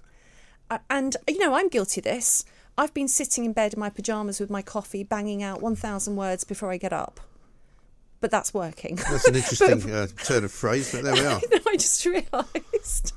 [0.72, 0.78] Yeah.
[0.90, 2.46] And, you know, I'm guilty of this.
[2.78, 6.44] I've been sitting in bed in my pyjamas with my coffee, banging out 1,000 words
[6.44, 7.20] before I get up.
[8.22, 8.96] But that's working.
[8.96, 11.40] That's an interesting uh, turn of phrase, but there we are.
[11.52, 13.14] no, I just realised.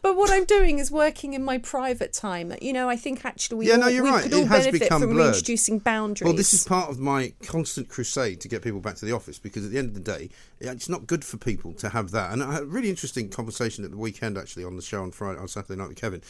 [0.00, 2.54] But what I'm doing is working in my private time.
[2.62, 4.22] You know, I think actually we Yeah, all, no, you're we right.
[4.22, 5.26] could It all has benefit become from blurred.
[5.32, 6.24] reintroducing boundaries.
[6.26, 9.38] Well, this is part of my constant crusade to get people back to the office
[9.38, 10.30] because at the end of the day,
[10.60, 12.32] it's not good for people to have that.
[12.32, 15.10] And I had a really interesting conversation at the weekend, actually, on the show on
[15.10, 16.22] Friday, on Saturday night with Kevin,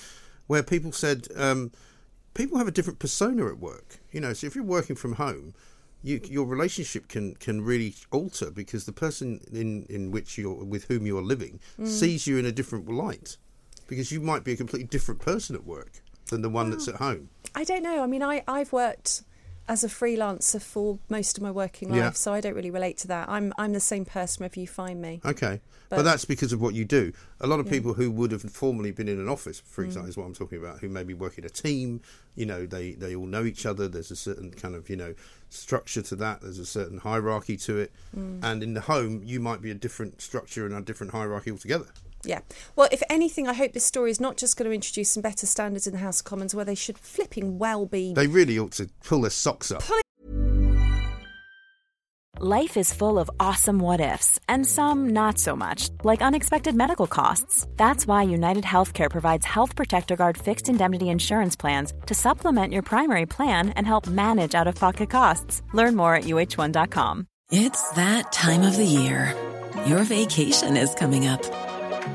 [0.49, 1.71] where people said um,
[2.39, 3.99] people have a different persona at work.
[4.13, 5.55] You know, so if you're working from home,
[6.03, 10.85] you, your relationship can can really alter because the person in in which you're with
[10.85, 11.89] whom you're living Mm.
[12.01, 13.37] sees you in a different light
[13.89, 15.93] because you might be a completely different person at work
[16.31, 17.29] than the one that's at home.
[17.55, 18.03] I don't know.
[18.03, 19.23] I mean, I, I've worked
[19.69, 22.11] as a freelancer for most of my working life, Yeah.
[22.13, 23.29] so I don't really relate to that.
[23.29, 25.21] I'm I'm the same person wherever you find me.
[25.25, 25.61] Okay.
[25.91, 27.13] But, But- that's because of what you do.
[27.41, 27.73] A lot of Yeah.
[27.73, 29.87] people who would have formerly been in an office, for Mm.
[29.87, 32.01] example, is what I'm talking about, who maybe work in a team,
[32.35, 33.89] you know, they, they all know each other.
[33.89, 35.15] There's a certain kind of, you know,
[35.51, 36.43] structure to that.
[36.43, 37.93] There's a certain hierarchy to it.
[38.17, 38.41] Mm.
[38.43, 41.87] And in the home, you might be a different structure and a different hierarchy altogether.
[42.25, 42.41] Yeah.
[42.77, 45.47] Well, if anything, I hope this story is not just going to introduce some better
[45.47, 48.13] standards in the House of Commons, where they should flipping well be.
[48.15, 49.83] They really ought to pull their socks up.
[52.41, 57.09] Life is full of awesome what ifs, and some not so much, like unexpected medical
[57.09, 57.67] costs.
[57.77, 62.83] That's why United Healthcare provides Health Protector Guard fixed indemnity insurance plans to supplement your
[62.83, 65.63] primary plan and help manage out of pocket costs.
[65.73, 67.27] Learn more at uh1.com.
[67.51, 69.35] It's that time of the year.
[69.87, 71.43] Your vacation is coming up.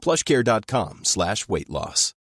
[0.00, 2.14] plushcare.com slash weight loss.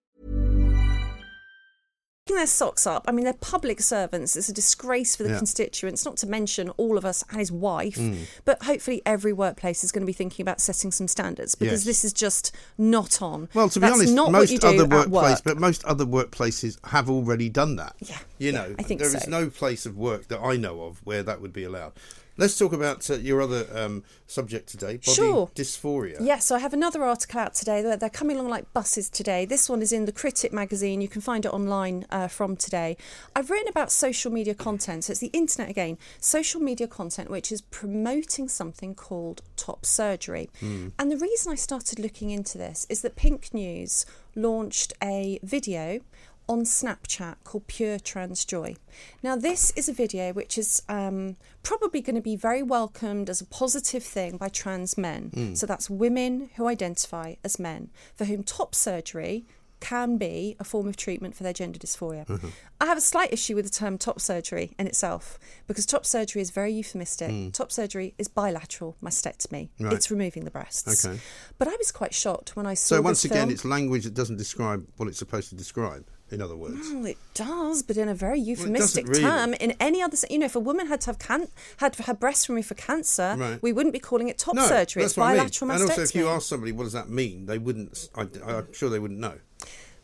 [2.28, 3.06] Picking their socks up.
[3.08, 4.36] I mean, they're public servants.
[4.36, 5.38] It's a disgrace for the Yeah.
[5.38, 7.98] constituents, not to mention all of us and his wife.
[7.98, 8.18] Mm.
[8.46, 11.86] But hopefully, every workplace is going to be thinking about setting some standards because Yes.
[11.86, 13.48] this is just not on.
[13.54, 15.42] Well, to be That's honest, not most what you do other workplaces, work.
[15.44, 17.96] but most other workplaces have already done that.
[18.00, 19.30] Yeah, you yeah, know, I think there is so.
[19.30, 21.94] no place of work that I know of where that would be allowed.
[22.38, 25.50] Let's talk about uh, your other um, subject today, body Sure.
[25.56, 26.18] dysphoria.
[26.20, 27.82] Yes, so I have another article out today.
[27.82, 29.46] They're, they're coming along like buses today.
[29.46, 31.00] This one is in the Critic magazine.
[31.00, 32.98] You can find it online uh, from today.
[33.36, 35.06] I've written about social media content.
[35.06, 35.98] So it's the internet again.
[36.20, 40.50] Social media content which is promoting something called top surgery.
[40.62, 40.92] Mm.
[41.00, 44.06] And the reason I started looking into this is that Pink News
[44.36, 46.02] launched a video
[46.48, 48.76] on Snapchat called Pure Trans Joy.
[49.24, 53.42] Now, this is a video which is um, probably going to be very welcomed as
[53.42, 55.32] a positive thing by trans men.
[55.36, 55.58] Mm.
[55.58, 59.46] So that's women who identify as men, for whom top surgery
[59.82, 62.26] can be a form of treatment for their gender dysphoria.
[62.26, 62.52] Mhm.
[62.80, 65.38] I have a slight issue with the term top surgery in itself
[65.68, 67.30] because top surgery is very euphemistic.
[67.30, 67.54] Mm.
[67.54, 69.70] Top surgery is bilateral mastectomy.
[69.80, 69.94] Right.
[69.94, 71.06] It's removing the breasts.
[71.06, 71.20] Okay.
[71.60, 73.50] But I was quite shocked when I saw So once again, film.
[73.52, 76.06] it's language that doesn't describe what it's supposed to describe.
[76.36, 79.22] In other words, Well, it does, but in a very euphemistic really.
[79.22, 79.54] term.
[79.54, 82.50] In any other, you know, if a woman had to have can- had her breast
[82.50, 83.62] removed for cancer, Right.
[83.64, 85.04] we wouldn't be calling it top no, surgery.
[85.04, 85.38] It's what I mean.
[85.38, 88.10] bilateral And also, if you ask somebody what does that mean, they wouldn't.
[88.16, 89.36] I, I'm sure they wouldn't know.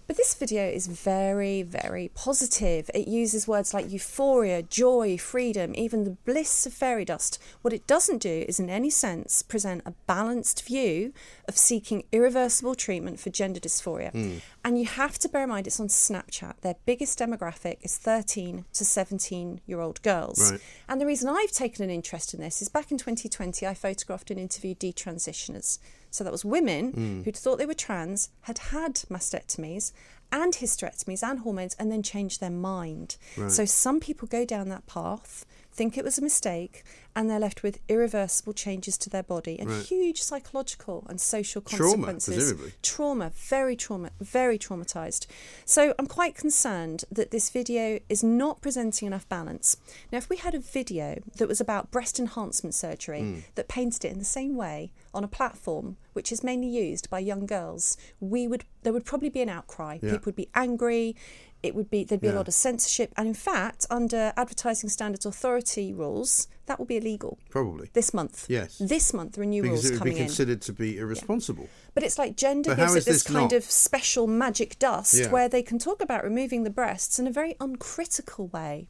[0.08, 2.90] But this video is very, very positive.
[2.94, 7.40] It uses words like euphoria, joy, freedom, even the bliss of fairy dust.
[7.62, 11.14] What it doesn't do is, in any sense, present a balanced view
[11.48, 14.12] of seeking irreversible treatment for gender dysphoria.
[14.12, 14.42] Mm.
[14.66, 16.56] And you have to bear in mind it's on Snapchat.
[16.62, 20.52] Their biggest demographic is 13 to 17 year old girls.
[20.52, 20.62] Right.
[20.90, 24.30] And the reason I've taken an interest in this is back in 2020, I photographed
[24.30, 25.80] and interviewed detransitioners.
[26.12, 27.24] So that was women Mm.
[27.26, 29.92] who'd thought they were trans, had had mastectomies
[30.32, 33.18] and hysterectomies and hormones, and then changed their mind.
[33.38, 33.52] Right.
[33.52, 36.84] So some people go down that path, think it was a mistake,
[37.16, 39.86] and they're left with irreversible changes to their body and Right.
[39.86, 42.36] huge psychological and social consequences.
[42.36, 42.74] Trauma, presumably.
[42.82, 45.28] Trauma, very trauma, very traumatized.
[45.66, 49.78] So I'm quite concerned that this video is not presenting enough balance.
[50.12, 53.44] Now, if we had a video that was about breast enhancement surgery Mm.
[53.56, 57.20] that painted it in the same way on a platform which is mainly used by
[57.20, 60.00] young girls, we would there would probably be an outcry.
[60.02, 60.12] Yeah.
[60.14, 61.16] People would be angry.
[61.64, 62.34] It would be there'd be Yeah.
[62.34, 66.98] a lot of censorship, and in fact, under Advertising Standards Authority rules, that will be
[66.98, 67.90] illegal Probably.
[67.94, 68.46] this month.
[68.50, 68.78] Yes.
[68.80, 70.26] this month there are new because rules it would coming be in.
[70.28, 71.70] considered to be irresponsible.
[71.94, 75.30] But it's like gender But gives it this this kind of special magic dust Yeah.
[75.30, 78.88] where they can talk about removing the breasts in a very uncritical way.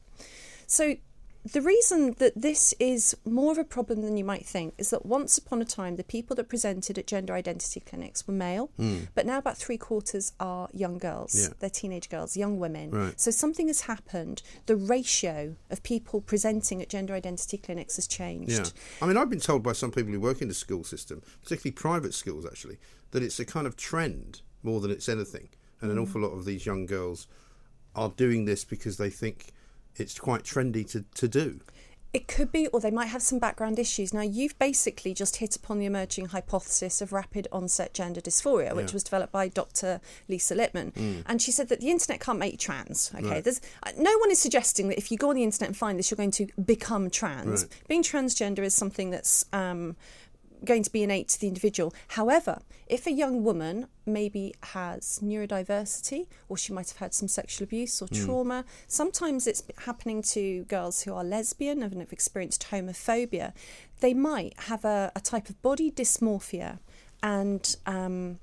[0.67, 0.95] So
[1.43, 5.05] the reason that this is more of a problem than you might think is that
[5.05, 9.07] once upon a time the people that presented at gender identity clinics were male, Mm.
[9.15, 11.33] but now about three quarters are young girls.
[11.35, 11.53] Yeah.
[11.59, 12.91] They're teenage girls, young women.
[12.91, 13.19] Right.
[13.19, 14.43] So something has happened.
[14.67, 18.51] The ratio of people presenting at gender identity clinics has changed.
[18.51, 18.65] Yeah.
[19.01, 21.71] I mean, I've been told by some people who work in the school system, particularly
[21.73, 22.77] private schools actually,
[23.11, 25.49] that it's a kind of trend more than it's anything.
[25.81, 26.03] And an Mm.
[26.03, 27.25] awful lot of these young girls
[27.95, 29.47] are doing this because they think
[29.95, 31.59] it's quite trendy to, to do.
[32.13, 34.13] It could be, or they might have some background issues.
[34.13, 38.89] Now, you've basically just hit upon the emerging hypothesis of rapid onset gender dysphoria, which
[38.89, 38.93] Yeah.
[38.95, 40.01] was developed by Dr.
[40.27, 40.91] Lisa Littman.
[40.91, 41.23] Mm.
[41.25, 43.11] And she said that the internet can't make you trans.
[43.15, 43.43] Okay, Right.
[43.45, 45.97] there's uh, no one is suggesting that if you go on the internet and find
[45.97, 47.63] this, you're going to become trans.
[47.63, 47.87] Right.
[47.87, 49.95] Being transgender is something that's um,
[50.63, 51.93] going to be innate to the individual.
[52.09, 57.63] However, if a young woman maybe has neurodiversity or she might have had some sexual
[57.63, 58.25] abuse or Mm.
[58.25, 63.53] trauma, sometimes it's happening to girls who are lesbian and have experienced homophobia.
[64.01, 66.79] They might have a, a type of body dysmorphia
[67.23, 68.39] and um,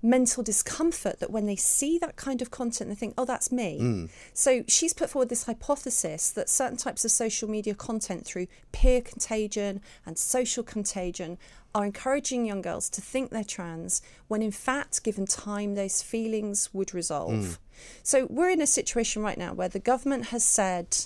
[0.00, 3.78] mental discomfort that when they see that kind of content, they think, oh, that's me.
[3.80, 4.10] Mm.
[4.32, 9.00] So she's put forward this hypothesis that certain types of social media content through peer
[9.00, 11.36] contagion and social contagion
[11.74, 16.72] are encouraging young girls to think they're trans when in fact given time those feelings
[16.72, 17.32] would resolve.
[17.32, 17.58] Mm.
[18.02, 20.96] So we're in a situation right now where the government has said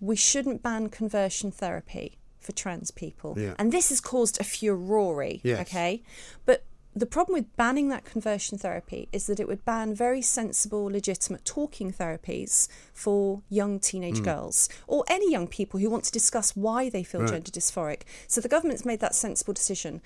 [0.00, 3.34] we shouldn't ban conversion therapy for trans people.
[3.36, 3.54] Yeah.
[3.58, 5.60] And this has caused a furore, Yes.
[5.62, 6.02] okay?
[6.44, 6.64] But
[6.96, 11.44] the problem with banning that conversion therapy is that it would ban very sensible, legitimate
[11.44, 14.24] talking therapies for young teenage Mm.
[14.24, 17.30] girls or any young people who want to discuss why they feel Right.
[17.32, 18.02] gender dysphoric.
[18.26, 20.00] So the government's made that sensible decision.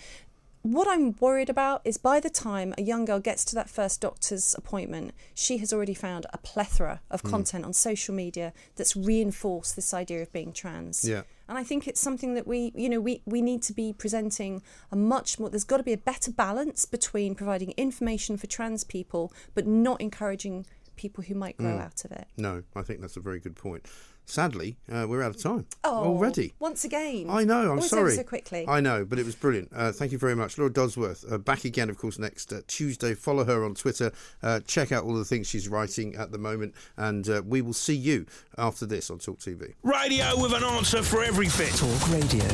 [0.63, 4.03] What I'm worried about is by the time a young girl gets to that first
[4.03, 7.31] doctor's appointment, she has already found a plethora of Mm.
[7.31, 11.03] content on social media that's reinforced this idea of being trans.
[11.03, 11.23] Yeah.
[11.49, 14.63] And I think it's something that we, you know, we, we need to be presenting
[14.93, 18.85] a much more, there's got to be a better balance between providing information for trans
[18.85, 21.81] people, but not encouraging people who might grow Mm.
[21.87, 22.27] out of it.
[22.37, 23.87] No, I think that's a very good point.
[24.31, 26.55] Sadly, uh, we're out of time Oh, already.
[26.61, 27.27] Once again.
[27.29, 27.63] I know.
[27.63, 28.15] I'm Always over sorry.
[28.17, 28.65] So quickly.
[28.69, 29.71] I know, but it was brilliant.
[29.75, 31.31] Uh, thank you very much, Laura Dodsworth.
[31.31, 33.15] Uh, back again, of course, next uh, Tuesday.
[33.15, 34.13] Follow her on Twitter.
[34.43, 37.73] Uh, check out all the things she's writing at the moment, and uh, we will
[37.73, 38.25] see you
[38.57, 39.75] after this on Talk TV.
[39.83, 41.71] Radio with an answer for everything.
[41.77, 42.47] Talk Radio.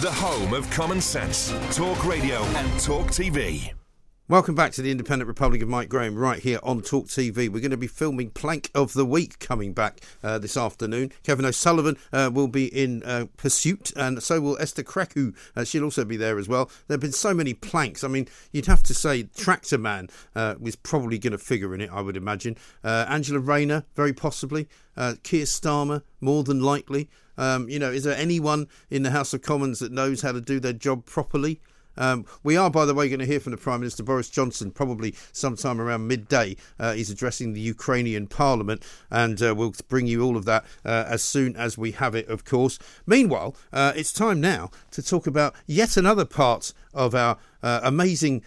[0.00, 1.54] The home of common sense.
[1.76, 3.72] Talk Radio and Talk TV.
[4.30, 7.48] Welcome back to the Independent Republic of Mike Graham, right here on Talk TV.
[7.48, 11.12] We're going to be filming Plank of the Week coming back uh, this afternoon.
[11.22, 15.34] Kevin O'Sullivan uh, will be in uh, pursuit, and so will Esther Krakue.
[15.56, 16.66] Uh, she'll also be there as well.
[16.88, 18.04] There have been so many planks.
[18.04, 21.80] I mean, you'd have to say Tractor Man uh, was probably going to figure in
[21.80, 22.58] it, I would imagine.
[22.84, 24.68] Uh, Angela Rayner, very possibly.
[25.22, 27.08] Keir Starmer, more than likely.
[27.38, 30.40] Um, you know, is there anyone in the House of Commons that knows how to
[30.42, 31.62] do their job properly?
[31.98, 34.70] Um, we are, by the way, going to hear from the Prime Minister Boris Johnson
[34.70, 36.56] probably sometime around midday.
[36.78, 41.04] Uh, he's addressing the Ukrainian Parliament, and uh, we'll bring you all of that uh,
[41.06, 42.78] as soon as we have it, of course.
[43.06, 48.42] Meanwhile, uh, it's time now to talk about yet another part of our uh, amazing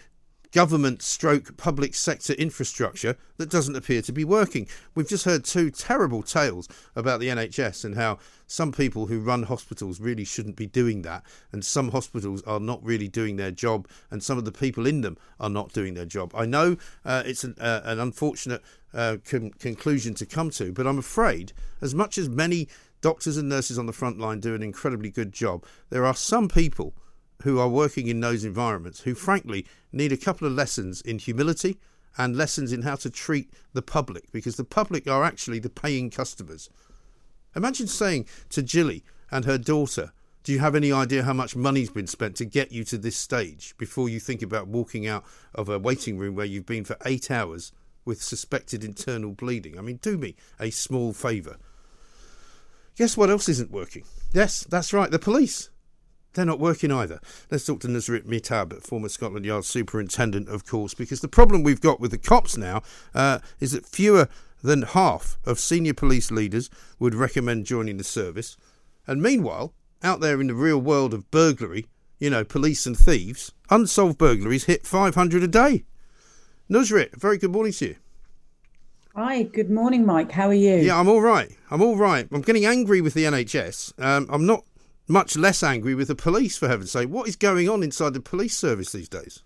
[0.52, 4.68] government stroke public sector infrastructure that doesn't appear to be working.
[4.94, 9.44] We've just heard two terrible tales about the NHS and how some people who run
[9.44, 13.88] hospitals really shouldn't be doing that, and some hospitals are not really doing their job,
[14.10, 16.32] and some of the people in them are not doing their job.
[16.34, 20.86] I know uh, it's an, uh, an unfortunate uh, con- conclusion to come to, but
[20.86, 22.68] I'm afraid, as much as many
[23.00, 26.48] doctors and nurses on the front line do an incredibly good job, there are some
[26.48, 26.94] people
[27.42, 31.78] who are working in those environments who, frankly, need a couple of lessons in humility
[32.18, 36.10] and lessons in how to treat the public because the public are actually the paying
[36.10, 36.68] customers.
[37.54, 40.12] Imagine saying to Jilly and her daughter,
[40.42, 43.16] Do you have any idea how much money's been spent to get you to this
[43.16, 45.24] stage before you think about walking out
[45.54, 47.72] of a waiting room where you've been for eight hours
[48.04, 49.78] with suspected internal bleeding?
[49.78, 51.56] I mean, do me a small favour.
[52.96, 54.04] Guess what else isn't working?
[54.32, 55.70] Yes, that's right, the police.
[56.34, 57.20] They're not working either.
[57.50, 61.80] Let's talk to Nusrit Mehtab, former Scotland Yard superintendent, of course, because the problem we've
[61.80, 62.82] got with the cops now
[63.14, 64.28] uh, is that fewer
[64.62, 68.56] than half of senior police leaders would recommend joining the service.
[69.06, 71.86] And meanwhile, out there in the real world of burglary,
[72.18, 75.84] you know, police and thieves, unsolved burglaries hit 500 a day.
[76.70, 77.96] Nusrit, very good morning to you.
[79.14, 80.32] Hi, good morning, Mike.
[80.32, 80.76] How are you?
[80.76, 81.50] Yeah, I'm all right.
[81.70, 82.26] I'm all right.
[82.32, 83.92] I'm getting angry with the NHS.
[84.02, 84.64] Um, I'm not
[85.08, 87.08] much less angry with the police, for heaven's sake.
[87.08, 89.42] What is going on inside the police service these days?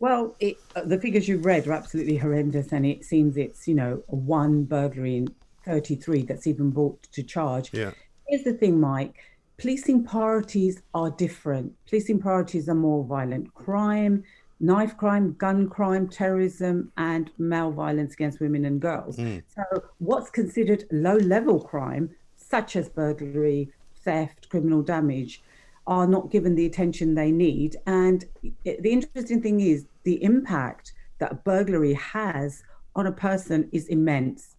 [0.00, 3.74] Well, it, uh, the figures you read are absolutely horrendous, and it seems it's you
[3.74, 5.28] know one burglary in
[5.64, 7.72] 33 that's even brought to charge.
[7.72, 7.92] Yeah.
[8.28, 9.16] Here's the thing, Mike.
[9.56, 11.72] Policing priorities are different.
[11.88, 14.24] Policing priorities are more violent crime,
[14.60, 19.16] knife crime, gun crime, terrorism, and male violence against women and girls.
[19.16, 19.42] Mm.
[19.54, 23.70] So, what's considered low level crime, such as burglary,
[24.04, 25.42] theft, criminal damage,
[25.86, 27.76] are not given the attention they need.
[27.86, 28.24] And
[28.64, 32.62] the interesting thing is the impact that a burglary has
[32.96, 34.56] on a person is immense.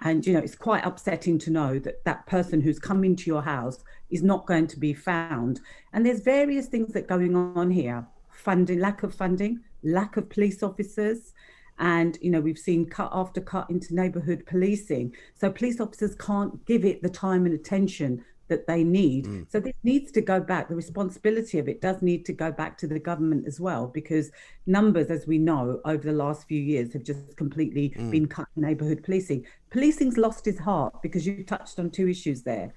[0.00, 3.42] And, you know, it's quite upsetting to know that that person who's come into your
[3.42, 5.60] house is not going to be found.
[5.92, 10.28] And there's various things that are going on here funding, lack of funding, lack of
[10.28, 11.32] police officers.
[11.78, 15.14] And, you know, we've seen cut after cut into neighborhood policing.
[15.34, 19.26] So police officers can't give it the time and attention that they need.
[19.26, 19.50] Mm.
[19.50, 20.68] So this needs to go back.
[20.68, 24.30] The responsibility of it does need to go back to the government as well, because
[24.66, 28.10] numbers, as we know, over the last few years have just completely Mm.
[28.10, 29.44] been cut in neighborhood policing.
[29.70, 32.72] Policing's lost its heart because you touched on two issues there.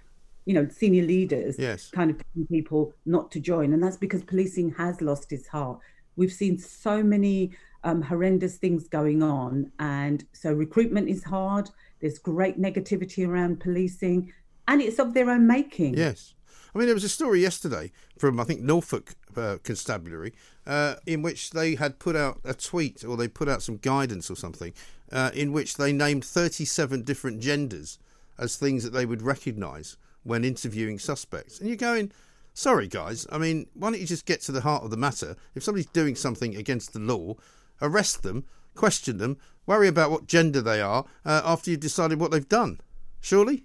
[0.46, 1.90] You know, senior leaders Yes.
[1.92, 5.80] kind of telling people not to join, and that's because policing has lost its heart.
[6.16, 7.52] We've seen so many
[7.84, 11.70] um, horrendous things going on, and so recruitment is hard.
[12.02, 14.34] There's great negativity around policing,
[14.68, 15.96] and it's of their own making.
[15.96, 16.34] Yes.
[16.74, 20.34] I mean, there was a story yesterday from, I think, Norfolk uh, Constabulary,
[20.66, 24.30] uh, in which they had put out a tweet or they put out some guidance
[24.30, 24.74] or something,
[25.12, 27.98] uh, in which they named 37 different genders
[28.38, 31.60] as things that they would recognise when interviewing suspects.
[31.60, 32.12] And you're going,
[32.54, 35.36] sorry, guys, I mean, why don't you just get to the heart of the matter?
[35.56, 37.36] If somebody's doing something against the law,
[37.82, 38.44] arrest them,
[38.76, 42.82] question them, worry about what gender they are uh, after you've decided what they've done.
[43.20, 43.64] Surely?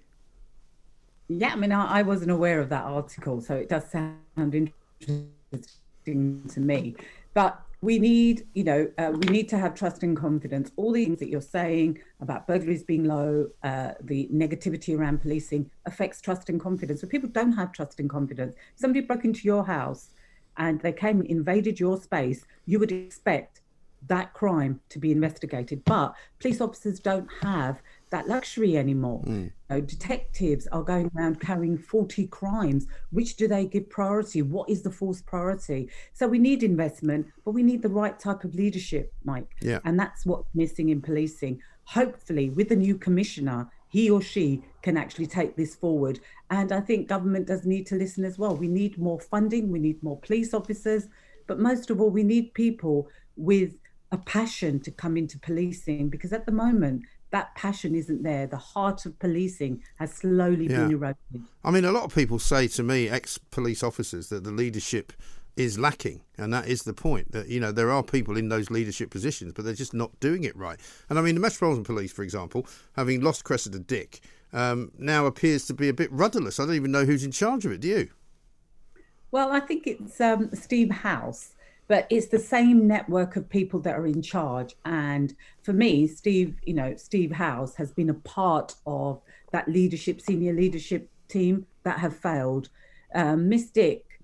[1.27, 6.43] Yeah, I mean, I, I wasn't aware of that article, so it does sound interesting
[6.49, 6.95] to me.
[7.33, 10.71] But we need, you know, uh, we need to have trust and confidence.
[10.77, 15.69] All the things that you're saying about burglaries being low, uh, the negativity around policing
[15.85, 17.01] affects trust and confidence.
[17.01, 18.55] So people don't have trust and confidence.
[18.75, 20.11] Somebody broke into your house
[20.55, 22.45] and they came and invaded your space.
[22.65, 23.59] You would expect
[24.07, 25.83] that crime to be investigated.
[25.83, 27.81] But police officers don't have
[28.13, 29.23] that luxury anymore.
[29.25, 29.43] Mm.
[29.43, 32.85] You know, detectives are going around carrying 40 crimes.
[33.09, 34.43] Which do they give priority?
[34.43, 35.89] What is the force priority?
[36.13, 39.49] So we need investment, but we need the right type of leadership, Mike.
[39.61, 39.79] Yeah.
[39.83, 41.59] And that's what's missing in policing.
[41.85, 46.19] Hopefully, with the new commissioner, he or she can actually take this forward.
[46.51, 48.55] And I think government does need to listen as well.
[48.55, 51.07] We need more funding, we need more police officers,
[51.47, 53.73] but most of all, we need people with
[54.11, 57.01] a passion to come into policing because at the moment,
[57.33, 58.45] that passion isn't there.
[58.45, 60.83] The heart of policing has slowly Yeah.
[60.83, 61.17] been eroded.
[61.63, 65.11] I mean, a lot of people say to me, ex police officers, that the leadership
[65.55, 66.21] is lacking.
[66.37, 69.53] And that is the point that, you know, there are people in those leadership positions,
[69.53, 70.79] but they're just not doing it right.
[71.09, 74.21] And I mean, the Metropolitan Police, for example, having lost Cressida Dick,
[74.53, 76.59] um, now appears to be a bit rudderless.
[76.59, 78.09] I don't even know who's in charge of it, do you?
[79.31, 81.53] Well, I think it's um, Steve House,
[81.87, 84.75] but it's the same network of people that are in charge.
[84.85, 89.21] And for me, Steve, you know, Steve House has been a part of
[89.51, 92.69] that leadership, senior leadership team that have failed.
[93.13, 94.19] Um, Miss Dick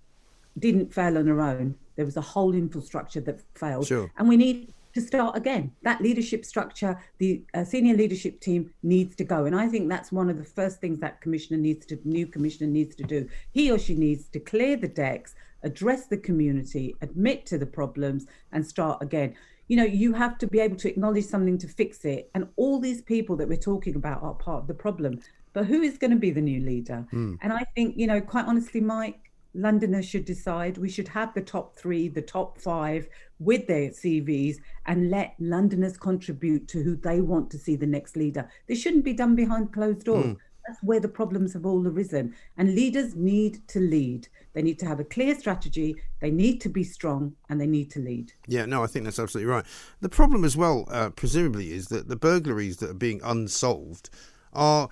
[0.58, 1.76] didn't fail on her own.
[1.96, 3.88] There was a whole infrastructure that failed.
[3.88, 4.12] Sure.
[4.18, 5.72] And we need to start again.
[5.84, 9.46] That leadership structure, the uh, senior leadership team needs to go.
[9.46, 12.70] And I think that's one of the first things that commissioner needs to, new commissioner
[12.70, 13.30] needs to do.
[13.52, 18.26] He or she needs to clear the decks, address the community, admit to the problems,
[18.52, 19.36] and start again.
[19.68, 22.30] You know, you have to be able to acknowledge something to fix it.
[22.34, 25.22] And all these people that we're talking about are part of the problem.
[25.54, 27.06] But who is going to be the new leader?
[27.12, 27.36] Hmm.
[27.42, 30.78] And I think, you know, quite honestly, Mike, Londoners should decide.
[30.78, 33.08] We should have the top three, the top five
[33.40, 38.16] with their CVs and let Londoners contribute to who they want to see the next
[38.16, 38.50] leader.
[38.68, 40.26] This shouldn't be done behind closed doors.
[40.26, 40.38] Mm.
[40.68, 42.36] That's where the problems have all arisen.
[42.58, 44.28] And leaders need to lead.
[44.54, 47.92] They need to have a clear strategy, they need to be strong, and they need
[47.92, 48.34] to lead.
[48.48, 49.66] Yeah, no, I think that's absolutely right.
[50.02, 54.10] The problem as well, uh, presumably, is that the burglaries that are being unsolved
[54.54, 54.90] are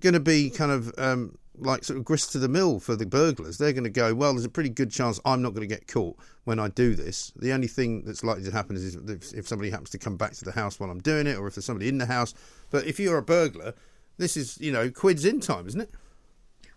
[0.00, 3.06] going to be kind of um, like sort of grist to the mill for the
[3.06, 3.58] burglars.
[3.58, 5.86] They're going to go, well, there's a pretty good chance I'm not going to get
[5.86, 7.32] caught when I do this.
[7.36, 10.32] The only thing that's likely to happen is if, if somebody happens to come back
[10.34, 12.34] to the house while I'm doing it, or if there's somebody in the house.
[12.70, 13.74] But if you're a burglar,
[14.16, 15.90] this is, you know, quids in time, isn't it?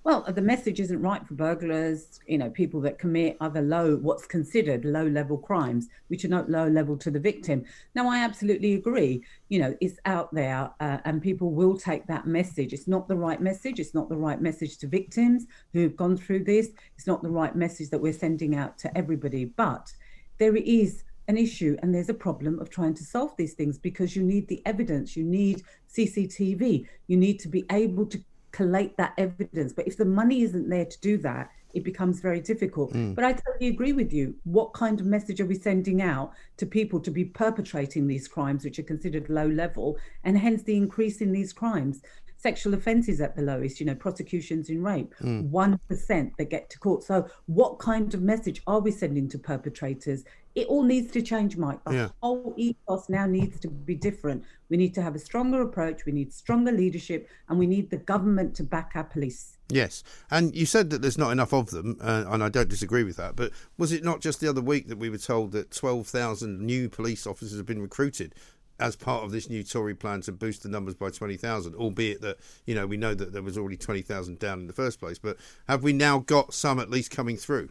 [0.03, 4.25] Well, the message isn't right for burglars, you know, people that commit other low, what's
[4.25, 7.65] considered low level crimes, which are not low level to the victim.
[7.93, 9.23] Now, I absolutely agree.
[9.49, 12.73] You know, it's out there uh, and people will take that message.
[12.73, 13.79] It's not the right message.
[13.79, 16.69] It's not the right message to victims who've gone through this.
[16.97, 19.45] It's not the right message that we're sending out to everybody.
[19.45, 19.93] But
[20.39, 24.15] there is an issue and there's a problem of trying to solve these things because
[24.15, 25.61] you need the evidence, you need
[25.95, 28.19] CCTV, you need to be able to
[28.51, 29.73] collate that evidence.
[29.73, 32.93] But if the money isn't there to do that, it becomes very difficult.
[32.93, 33.15] Mm.
[33.15, 34.35] But I totally agree with you.
[34.43, 38.63] What kind of message are we sending out to people to be perpetrating these crimes,
[38.63, 42.01] which are considered low level, and hence the increase in these crimes?
[42.37, 45.51] Sexual offences at the lowest, you know, prosecutions in rape, Mm.
[45.51, 47.03] 1% that get to court.
[47.03, 50.25] So, what kind of message are we sending to perpetrators?
[50.53, 51.83] It all needs to change, Mike.
[51.85, 52.09] The Yeah.
[52.21, 54.43] whole ethos now needs to be different.
[54.69, 57.97] We need to have a stronger approach, we need stronger leadership, and we need the
[57.97, 59.57] government to back our police.
[59.69, 63.05] Yes, and you said that there's not enough of them, uh, and I don't disagree
[63.05, 63.37] with that.
[63.37, 66.89] But was it not just the other week that we were told that 12,000 new
[66.89, 68.35] police officers have been recruited
[68.79, 71.75] as part of this new Tory plan to boost the numbers by 20,000?
[71.75, 74.99] Albeit that you know we know that there was already 20,000 down in the first
[74.99, 75.37] place, but
[75.69, 77.69] have we now got some at least coming through?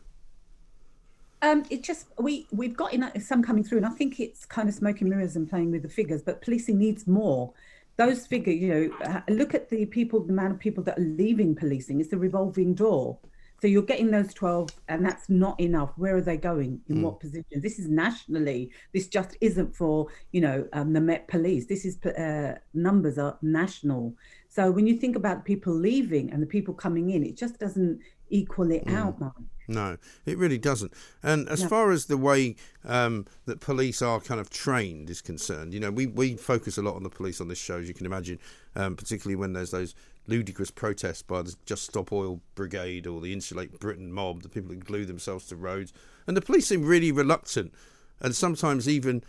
[1.43, 4.69] Um, it just we we've got enough, some coming through, and I think it's kind
[4.69, 6.23] of smoking mirrors and playing with the figures.
[6.23, 7.53] But policing needs more.
[7.97, 8.69] Those figures, you
[9.03, 12.01] know, look at the people, the amount of people that are leaving policing.
[12.01, 13.19] It's a revolving door.
[13.61, 15.91] So you're getting those 12, and that's not enough.
[15.97, 16.81] Where are they going?
[16.89, 17.03] In Mm.
[17.03, 17.63] what positions?
[17.63, 18.71] This is nationally.
[18.95, 21.67] This just isn't for, you know, um, the Met Police.
[21.67, 24.15] This is uh, numbers are national.
[24.49, 28.01] So when you think about people leaving and the people coming in, it just doesn't
[28.31, 28.95] equal it Mm.
[28.95, 29.35] out, Mark.
[29.69, 30.93] No, it really doesn't.
[31.23, 31.69] And as No.
[31.69, 35.91] far as the way um, that police are kind of trained is concerned, you know,
[35.93, 38.39] we, we focus a lot on the police on this show, as you can imagine,
[38.75, 39.95] um, particularly when there's those
[40.27, 44.71] ludicrous protests by the Just Stop Oil Brigade or the Insulate Britain mob, the people
[44.71, 45.93] that glue themselves to roads.
[46.27, 47.73] And the police seem really reluctant
[48.21, 49.23] and sometimes even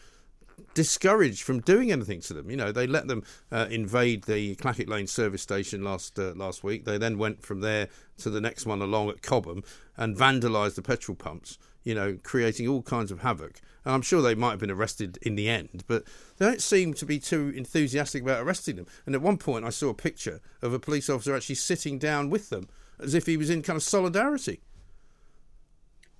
[0.73, 2.49] discouraged from doing anything to them.
[2.49, 6.63] You know, they let them uh, invade the Clackett Lane service station last uh, last
[6.63, 6.85] week.
[6.85, 7.89] They then went from there
[8.19, 9.63] to the next one along at Cobham
[9.97, 11.57] and vandalised the petrol pumps.
[11.83, 13.59] You know, creating all kinds of havoc.
[13.83, 16.03] And I'm sure they might have been arrested in the end, but
[16.37, 18.85] they don't seem to be too enthusiastic about arresting them.
[19.07, 22.29] And at one point, I saw a picture of a police officer actually sitting down
[22.29, 24.61] with them as if he was in kind of solidarity.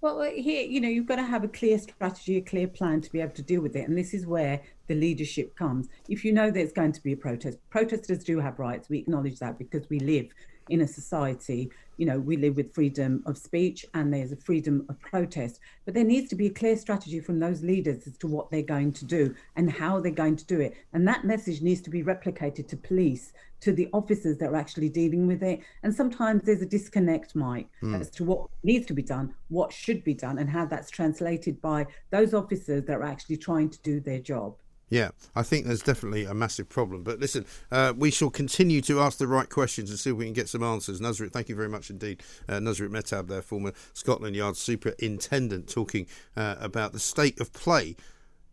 [0.02, 3.12] Well, here, you know, you've got to have a clear strategy, a clear plan to
[3.12, 3.88] be able to deal with it.
[3.88, 5.90] And this is where the leadership comes.
[6.10, 8.90] If you know there's going to be a protest, protesters do have rights.
[8.90, 10.34] We acknowledge that because we live
[10.72, 14.86] in a society, you know, we live with freedom of speech and there's a freedom
[14.90, 15.60] of protest.
[15.86, 18.64] But there needs to be a clear strategy from those leaders as to what they're
[18.64, 20.74] going to do and how they're going to do it.
[20.94, 24.90] And that message needs to be replicated to police, to the officers that are actually
[24.90, 25.60] dealing with it.
[25.84, 27.96] And sometimes there's a disconnect, Mike, Hmm.
[27.96, 31.62] as to what needs to be done, what should be done, and how that's translated
[31.62, 34.56] by those officers that are actually trying to do their job.
[34.92, 37.02] Yeah, I think there's definitely a massive problem.
[37.04, 40.26] But listen, uh, we shall continue to ask the right questions and see if we
[40.26, 41.00] can get some answers.
[41.00, 42.22] Nusrit, thank you very much indeed.
[42.48, 47.96] Uh, Mehtab, there, former Scotland Yard superintendent, talking uh, about the state of play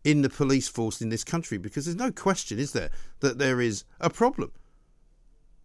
[0.05, 3.59] in the police force in this country because there's no question, is there, that there
[3.59, 4.53] is a problem.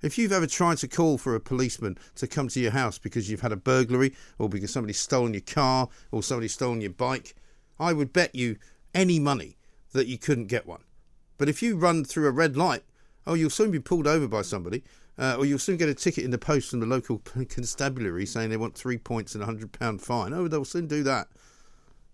[0.03, 3.31] If you've ever tried to call for a policeman to come to your house because
[3.31, 7.37] you've had a burglary or because somebody's stolen your car or somebody's stolen your bike,
[7.79, 8.57] I would bet you
[8.93, 9.57] any money
[9.95, 10.83] that you couldn't get one.
[11.39, 12.83] But if you run through a red light,
[13.27, 14.85] oh, you'll soon be pulled over by somebody,
[15.19, 17.19] uh, or you'll soon get a ticket in the post from the local
[17.49, 20.33] constabulary saying they want three points and a hundred pound fine.
[20.33, 21.29] Oh, they'll soon do that.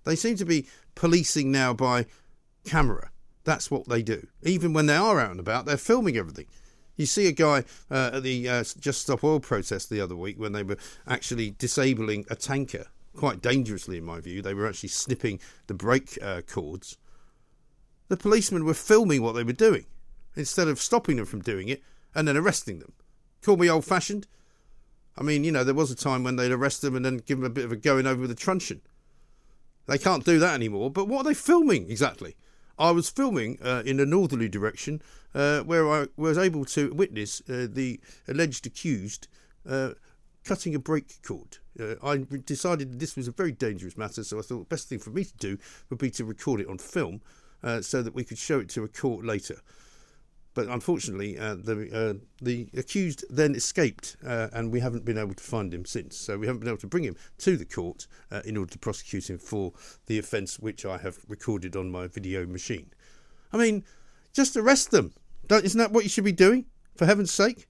[0.04, 2.06] They seem to be policing now by
[2.64, 3.10] camera.
[3.44, 4.26] That's what they do.
[4.42, 6.46] Even when they are out and about, they're filming everything.
[6.96, 10.38] You see a guy uh, at the uh, Just Stop Oil protest the other week
[10.38, 10.76] when they were
[11.06, 14.42] actually disabling a tanker, quite dangerously in my view.
[14.42, 16.98] They were actually snipping the brake uh, cords.
[18.10, 19.86] The policemen were filming what they were doing
[20.34, 21.80] instead of stopping them from doing it
[22.12, 22.92] and then arresting them.
[23.40, 24.26] Call me old fashioned?
[25.16, 27.38] I mean, you know, there was a time when they'd arrest them and then give
[27.38, 28.80] them a bit of a going over with a truncheon.
[29.86, 30.90] They can't do that anymore.
[30.90, 32.34] But what are they filming exactly?
[32.80, 35.02] I was filming uh, in a northerly direction
[35.32, 39.28] uh, where I was able to witness uh, the alleged accused
[39.68, 39.90] uh,
[40.42, 41.58] cutting a brake cord.
[41.78, 44.98] Uh, I decided this was a very dangerous matter, so I thought the best thing
[44.98, 45.58] for me to do
[45.90, 47.20] would be to record it on film
[47.62, 49.60] uh, so that we could show it to a court later.
[50.52, 55.34] But unfortunately, uh, the uh, the accused then escaped, uh, and we haven't been able
[55.34, 56.16] to find him since.
[56.16, 58.78] So we haven't been able to bring him to the court uh, in order to
[58.78, 59.72] prosecute him for
[60.06, 62.90] the offence which I have recorded on my video machine.
[63.52, 63.84] I mean,
[64.32, 65.12] just arrest them.
[65.46, 66.66] Don't, isn't that what you should be doing?
[66.96, 67.66] For heaven's sake.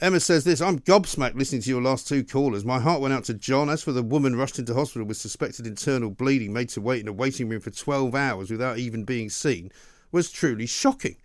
[0.00, 2.64] Emma says this I'm gobsmacked listening to your last two callers.
[2.64, 3.70] My heart went out to John.
[3.70, 7.08] As for the woman rushed into hospital with suspected internal bleeding, made to wait in
[7.08, 9.70] a waiting room for 12 hours without even being seen,
[10.10, 11.16] was truly shocking.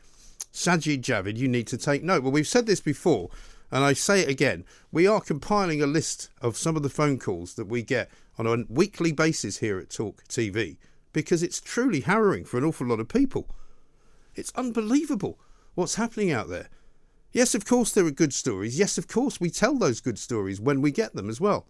[0.54, 2.22] Sajid Javid, you need to take note.
[2.22, 3.30] Well, we've said this before,
[3.72, 4.66] and I say it again.
[4.92, 8.46] We are compiling a list of some of the phone calls that we get on
[8.46, 10.78] a weekly basis here at Talk TV
[11.12, 13.48] because it's truly harrowing for an awful lot of people.
[14.36, 15.40] It's unbelievable
[15.74, 16.70] what's happening out there.
[17.32, 18.80] Yes, of course, there are good stories.
[18.80, 21.68] Yes, of course, we tell those good stories when we get them as well.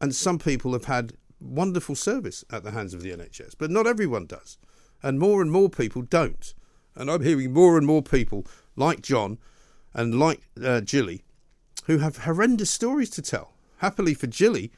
[0.00, 3.86] And some people have had wonderful service at the hands of the NHS, but not
[3.86, 4.58] everyone does.
[5.02, 6.54] And more and more people don't.
[6.94, 8.44] And I'm hearing more and more people
[8.76, 9.38] like John
[9.94, 11.22] and like uh, Jilly
[11.84, 13.54] who have horrendous stories to tell.
[13.78, 14.72] Happily for Jilly,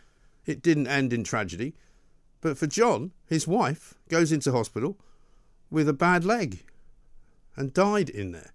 [0.47, 1.75] it didn't end in tragedy.
[2.41, 4.97] But for John, his wife goes into hospital
[5.71, 6.63] with a bad leg
[7.57, 8.53] and died in there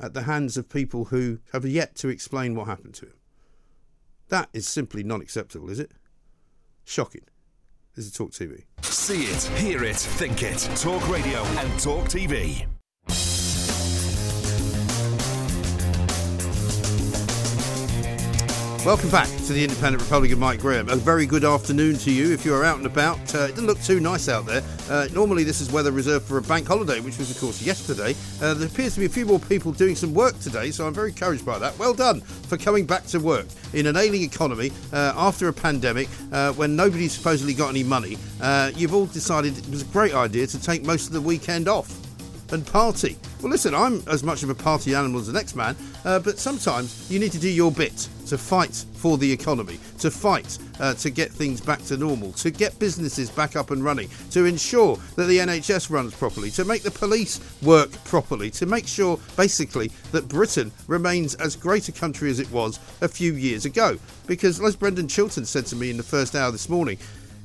[0.00, 3.14] at the hands of people who have yet to explain what happened to him.
[4.28, 5.92] That is simply not acceptable, is it?
[6.84, 7.24] Shocking.
[7.96, 8.64] This is Talk TV.
[8.82, 10.58] See it, hear it, think it.
[10.76, 12.66] Talk Radio and Talk TV.
[18.86, 20.88] Welcome back to the Independent Republic of Mike Graham.
[20.88, 23.18] A very good afternoon to you if you're out and about.
[23.34, 24.62] Uh, it doesn't look too nice out there.
[24.88, 28.14] Uh, normally, this is weather reserved for a bank holiday, which was, of course, yesterday.
[28.40, 30.94] Uh, there appears to be a few more people doing some work today, so I'm
[30.94, 31.76] very encouraged by that.
[31.76, 36.08] Well done for coming back to work in an ailing economy uh, after a pandemic
[36.32, 38.16] uh, when nobody's supposedly got any money.
[38.40, 41.68] Uh, you've all decided it was a great idea to take most of the weekend
[41.68, 42.07] off
[42.50, 43.16] and party.
[43.40, 46.38] Well, listen, I'm as much of a party animal as the next man, uh, but
[46.38, 50.94] sometimes you need to do your bit to fight for the economy, to fight uh,
[50.94, 54.98] to get things back to normal, to get businesses back up and running, to ensure
[55.16, 59.90] that the NHS runs properly, to make the police work properly, to make sure, basically,
[60.12, 63.98] that Britain remains as great a country as it was a few years ago.
[64.26, 66.98] Because, as Brendan Chilton said to me in the first hour this morning,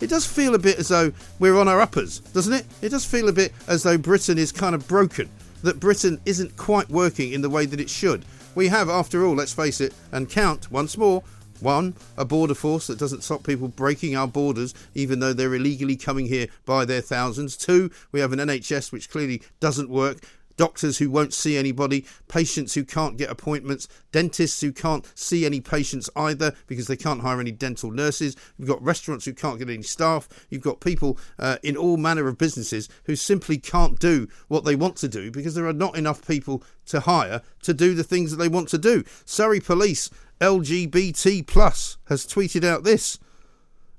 [0.04, 2.66] it does feel a bit as though we're on our uppers, doesn't it?
[2.82, 5.30] It does feel a bit as though Britain is kind of broken,
[5.64, 8.26] that Britain isn't quite working in the way that it should.
[8.54, 11.24] We have, after all, let's face it, and count once more.
[11.62, 15.96] One, a border force that doesn't stop people breaking our borders, even though they're illegally
[15.96, 17.56] coming here by their thousands.
[17.56, 20.18] Two, we have an NHS which clearly doesn't work.
[20.58, 25.60] Doctors who won't see anybody, patients who can't get appointments, dentists who can't see any
[25.60, 28.36] patients either because they can't hire any dental nurses.
[28.58, 30.28] You've got restaurants who can't get any staff.
[30.50, 34.76] You've got people uh, in all manner of businesses who simply can't do what they
[34.76, 38.32] want to do because there are not enough people to hire to do the things
[38.32, 39.04] that they want to do.
[39.26, 40.10] Surrey Police
[40.42, 43.20] LGBT Plus has tweeted out this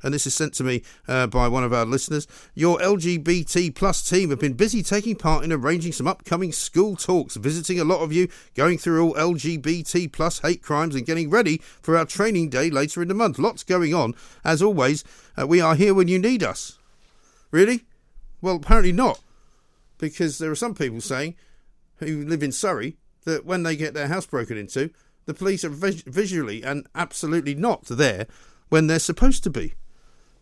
[0.04, 2.28] and this is sent to me uh, by one of our listeners.
[2.54, 7.36] Your LGBT plus team have been busy taking part in arranging some upcoming school talks,
[7.36, 11.58] visiting a lot of you, going through all LGBT plus hate crimes, and getting ready
[11.58, 13.38] for our training day later in the month.
[13.38, 14.14] Lots going on.
[14.44, 15.02] As always,
[15.36, 16.78] uh, we are here when you need us.
[17.50, 17.84] Really?
[18.42, 19.20] Well, apparently not,
[19.96, 21.34] because there are some people saying
[21.96, 24.90] who live in Surrey that when they get their house broken into,
[25.24, 28.26] the police are vis- visually and absolutely not there
[28.68, 29.72] when they're supposed to be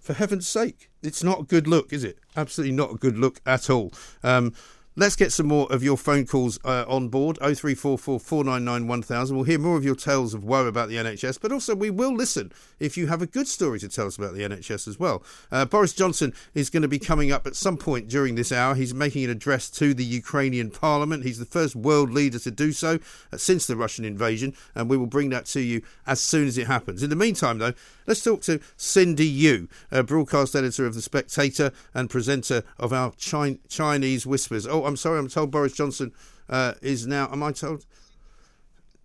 [0.02, 0.90] for heaven's sake.
[1.02, 2.18] It's not a good look, is it?
[2.36, 3.92] Absolutely not a good look at all.
[4.22, 4.52] Um,
[4.94, 7.38] Let's get some more of your phone calls uh, on board.
[7.38, 9.34] 0344 499 1000.
[9.34, 12.14] We'll hear more of your tales of woe about the NHS, but also we will
[12.14, 15.22] listen if you have a good story to tell us about the NHS as well.
[15.50, 18.74] Uh, Boris Johnson is going to be coming up at some point during this hour.
[18.74, 21.24] He's making an address to the Ukrainian parliament.
[21.24, 22.98] He's the first world leader to do so
[23.32, 26.58] uh, since the Russian invasion, and we will bring that to you as soon as
[26.58, 27.02] it happens.
[27.02, 27.72] In the meantime, though,
[28.06, 29.70] let's talk to Cindy Yu,
[30.04, 34.66] broadcast editor of The Spectator and presenter of our Chi- Chinese Whispers.
[34.66, 36.12] Oh, I'm sorry, I'm told Boris Johnson
[36.48, 37.28] uh, is now.
[37.32, 37.84] Am I told?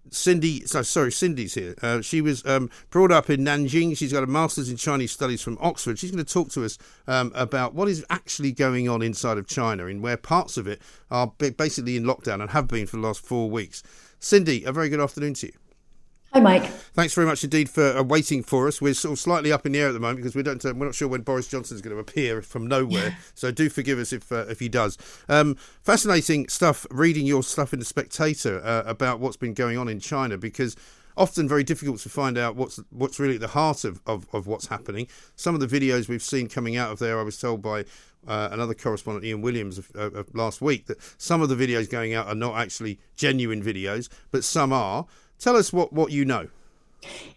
[0.09, 1.75] Cindy, so, sorry, Cindy's here.
[1.81, 3.97] Uh, she was um, brought up in Nanjing.
[3.97, 5.99] She's got a master's in Chinese studies from Oxford.
[5.99, 9.47] She's going to talk to us um, about what is actually going on inside of
[9.47, 13.03] China and where parts of it are basically in lockdown and have been for the
[13.03, 13.83] last four weeks.
[14.19, 15.53] Cindy, a very good afternoon to you.
[16.33, 16.65] Hi, Mike.
[16.65, 18.81] Thanks very much indeed for uh, waiting for us.
[18.81, 20.73] We're sort of slightly up in the air at the moment because we don't uh,
[20.75, 23.17] we're not sure when Boris Johnson is going to appear from nowhere.
[23.33, 24.97] so do forgive us if uh, if he does.
[25.29, 26.85] Um, fascinating stuff.
[26.91, 30.75] Reading your stuff in the Spectator uh, about what's been going on in China because
[31.15, 34.47] often very difficult to find out what's what's really at the heart of, of, of
[34.47, 35.07] what's happening.
[35.35, 37.85] Some of the videos we've seen coming out of there, I was told by
[38.27, 42.13] uh, another correspondent, Ian Williams, of, of last week, that some of the videos going
[42.13, 45.05] out are not actually genuine videos, but some are.
[45.39, 46.47] Tell us what, what you know.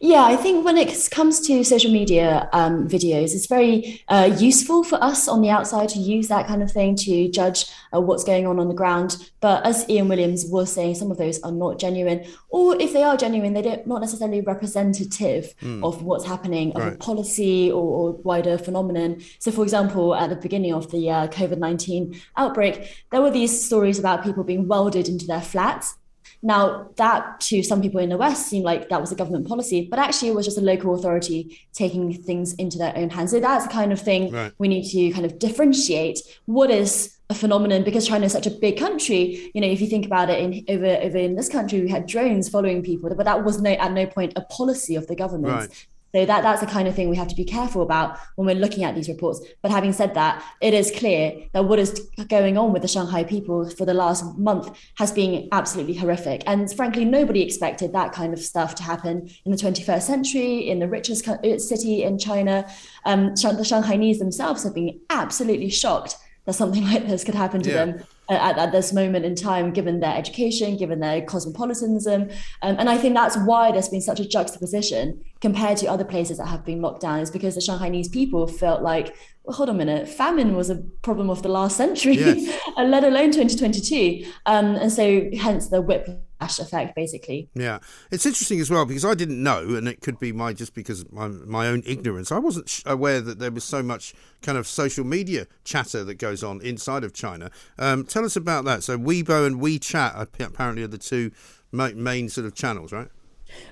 [0.00, 4.82] Yeah, I think when it comes to social media um, videos, it's very uh, useful
[4.82, 8.24] for us on the outside to use that kind of thing to judge uh, what's
[8.24, 9.30] going on on the ground.
[9.40, 13.02] But as Ian Williams was saying, some of those are not genuine, or if they
[13.02, 15.84] are genuine, they're not not necessarily representative mm.
[15.84, 16.94] of what's happening of right.
[16.94, 19.20] a policy or, or, wider phenomenon.
[19.38, 23.62] So, for example, at the beginning of the uh, COVID nineteen outbreak, there were these
[23.62, 25.96] stories about people being welded into their flats
[26.42, 29.86] now, that to some people in the West seemed like that was a government policy,
[29.90, 33.32] but actually it was just a local authority taking things into their own hands.
[33.32, 34.52] So that's the kind of thing right.
[34.58, 38.50] we need to kind of differentiate what is a phenomenon because China is such a
[38.50, 39.50] big country.
[39.54, 42.06] You know, if you think about it, in over over in this country, we had
[42.06, 45.54] drones following people, but that was no at no point a policy of the government.
[45.54, 45.86] Right.
[46.14, 48.60] So that that's the kind of thing we have to be careful about when we're
[48.60, 49.40] looking at these reports.
[49.62, 53.24] But having said that, it is clear that what is going on with the Shanghai
[53.24, 56.42] people for the last month has been absolutely horrific.
[56.46, 60.80] And frankly, nobody expected that kind of stuff to happen in the 21st century in
[60.80, 62.66] the richest uh, city in China.
[63.04, 67.70] Um, the Shanghainese themselves have been absolutely shocked that something like this could happen to
[67.70, 67.84] yeah.
[67.84, 72.30] them at, at, this moment in time, given their education, given their cosmopolitanism.
[72.62, 76.38] Um, and I think that's why there's been such a juxtaposition compared to other places
[76.38, 79.14] that have been locked down, is because the Shanghainese people felt like,
[79.44, 82.60] well, hold on a minute, famine was a problem of the last century, yes.
[82.76, 84.30] let alone 2022.
[84.46, 86.08] Um, and so hence the whip
[86.40, 87.48] effect basically.
[87.54, 87.78] Yeah.
[88.10, 91.10] It's interesting as well because i didn't know and it could be my just because
[91.12, 92.32] my, my own ignorance.
[92.32, 96.42] I wasn't aware that there was so much kind of social media chatter that goes
[96.42, 97.50] on inside of china.
[97.78, 98.82] Um, tell us about that.
[98.82, 101.30] So weibo and wechat apparently are the two
[101.72, 103.08] main sort of channels right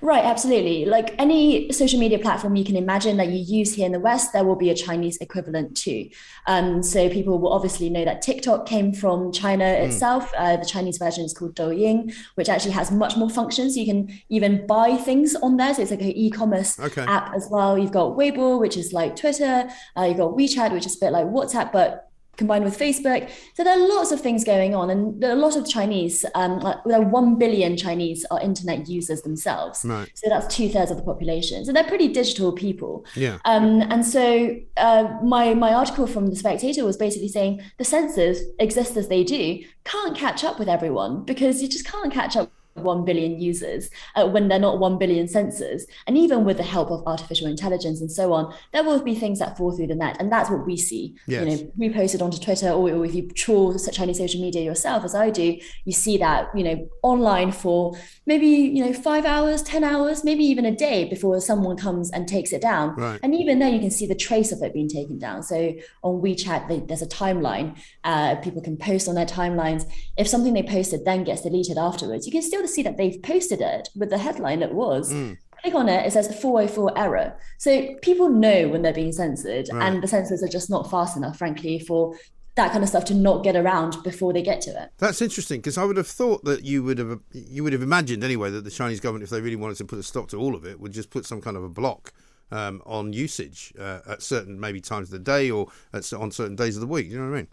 [0.01, 0.85] Right, absolutely.
[0.85, 4.33] Like any social media platform you can imagine that you use here in the West,
[4.33, 6.09] there will be a Chinese equivalent too.
[6.47, 9.87] Um, so people will obviously know that TikTok came from China mm.
[9.87, 10.33] itself.
[10.37, 13.77] Uh, the Chinese version is called Douyin, which actually has much more functions.
[13.77, 15.75] You can even buy things on there.
[15.75, 17.03] So it's like an e-commerce okay.
[17.03, 17.79] app as well.
[17.79, 19.69] You've got Weibo, which is like Twitter.
[19.97, 22.08] Uh, you've got WeChat, which is a bit like WhatsApp, but
[22.39, 23.31] combined with Facebook.
[23.55, 26.79] So there are lots of things going on, and a lot of Chinese, um, like,
[26.87, 29.85] there are one billion Chinese are internet users themselves.
[29.85, 30.11] Right.
[30.15, 31.65] So that's two thirds of the population.
[31.65, 33.05] So they're pretty digital people.
[33.15, 33.39] Yeah.
[33.45, 38.41] Um, and so uh, my my article from the Spectator was basically saying the censors
[38.59, 42.53] exist as they do can't catch up with everyone because you just can't catch up
[42.81, 45.87] 1 billion users uh, when they're not 1 billion censors.
[46.07, 49.39] And even with the help of artificial intelligence and so on, there will be things
[49.39, 50.17] that fall through the net.
[50.21, 51.17] And that's what we see.
[51.27, 51.45] Yes.
[51.45, 55.05] You know, we posted onto Twitter or, or if you trawl Chinese social media yourself,
[55.05, 59.63] as I do, you see that, you know, online for maybe, you know, five hours,
[59.63, 62.95] 10 hours, maybe even a day before someone comes and takes it down.
[62.95, 63.21] Right.
[63.23, 65.43] And even then you can see the trace of it being taken down.
[65.43, 67.79] So on WeChat, there's a timeline.
[68.05, 69.91] Uh, people can post on their timelines.
[70.17, 73.61] If something they posted then gets deleted afterwards, you can still see that they've posted
[73.61, 75.13] it with the headline it was.
[75.13, 75.39] Mm.
[75.63, 77.37] Click on it, it says 404 error.
[77.59, 79.89] So people know when they're being censored, Right.
[79.89, 82.15] and the censors are just not fast enough, frankly, for
[82.55, 84.91] that kind of stuff to not get around before they get to it.
[84.99, 88.23] That's interesting because I would have thought that you would have you would have imagined
[88.25, 90.55] anyway that the Chinese government, if they really wanted to put a stop to all
[90.55, 92.13] of it, would just put some kind of a block
[92.51, 96.57] um, on usage uh, at certain maybe times of the day or at, on certain
[96.57, 97.09] days of the week.
[97.09, 97.49] You know what I mean?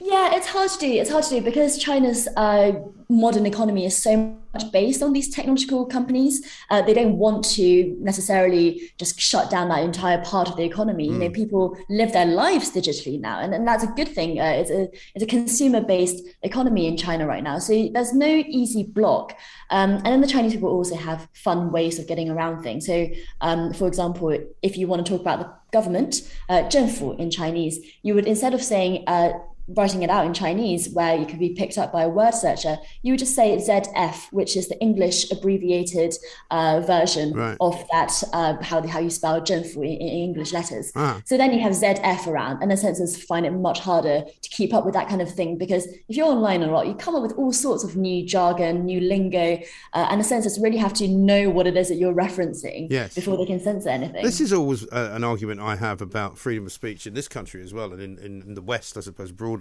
[0.00, 0.86] Yeah, it's hard to do.
[0.86, 2.72] It's hard to do because China's uh,
[3.08, 4.16] modern economy is so
[4.52, 6.46] much based on these technological companies.
[6.70, 11.06] Uh, they don't want to necessarily just shut down that entire part of the economy.
[11.06, 11.34] You know, Mm.
[11.34, 14.38] people live their lives digitally now, and, and that's a good thing.
[14.38, 18.26] Uh, it's a it's a consumer based economy in China right now, so there's no
[18.46, 19.34] easy block.
[19.70, 22.86] Um, and then the Chinese people also have fun ways of getting around things.
[22.86, 23.08] So,
[23.40, 27.80] um, for example, if you want to talk about the government, uh, 政府 in Chinese,
[28.02, 29.32] you would instead of saying uh,
[29.68, 32.76] writing it out in Chinese, where you could be picked up by a word searcher,
[33.02, 36.14] you would just say ZF, which is the English abbreviated
[36.50, 37.56] uh, version Right.
[37.60, 40.92] of that, uh, how, how you spell 政府 in, in English letters.
[40.94, 41.20] Ah.
[41.24, 44.74] So then you have ZF around, and the censors find it much harder to keep
[44.74, 47.22] up with that kind of thing because if you're online a lot, you come up
[47.22, 49.58] with all sorts of new jargon, new lingo,
[49.94, 53.14] uh, and the censors really have to know what it is that you're referencing Yes.
[53.14, 54.22] before they can censor anything.
[54.22, 57.62] This is always uh, an argument I have about freedom of speech in this country
[57.62, 59.53] as well, and in, in, in the West, I suppose, broadly,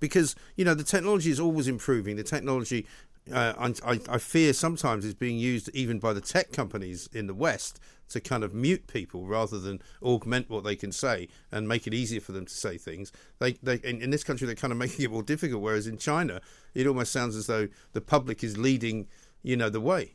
[0.00, 2.16] because you know the technology is always improving.
[2.16, 2.86] The technology,
[3.32, 7.26] uh, I, I, I fear, sometimes is being used even by the tech companies in
[7.26, 11.66] the West to kind of mute people rather than augment what they can say and
[11.66, 13.12] make it easier for them to say things.
[13.38, 15.62] They, they in, in this country, they're kind of making it more difficult.
[15.62, 16.40] Whereas in China,
[16.74, 19.08] it almost sounds as though the public is leading,
[19.42, 20.14] you know, the way.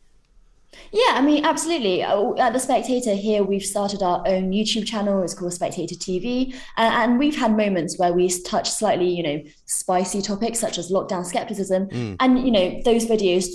[0.91, 2.03] Yeah, I mean, absolutely.
[2.03, 5.21] Uh, At The Spectator here, we've started our own YouTube channel.
[5.21, 6.53] It's called Spectator TV.
[6.77, 10.91] Uh, and we've had moments where we touch slightly, you know, spicy topics such as
[10.91, 11.87] lockdown skepticism.
[11.87, 12.15] Mm.
[12.19, 13.47] And, you know, those videos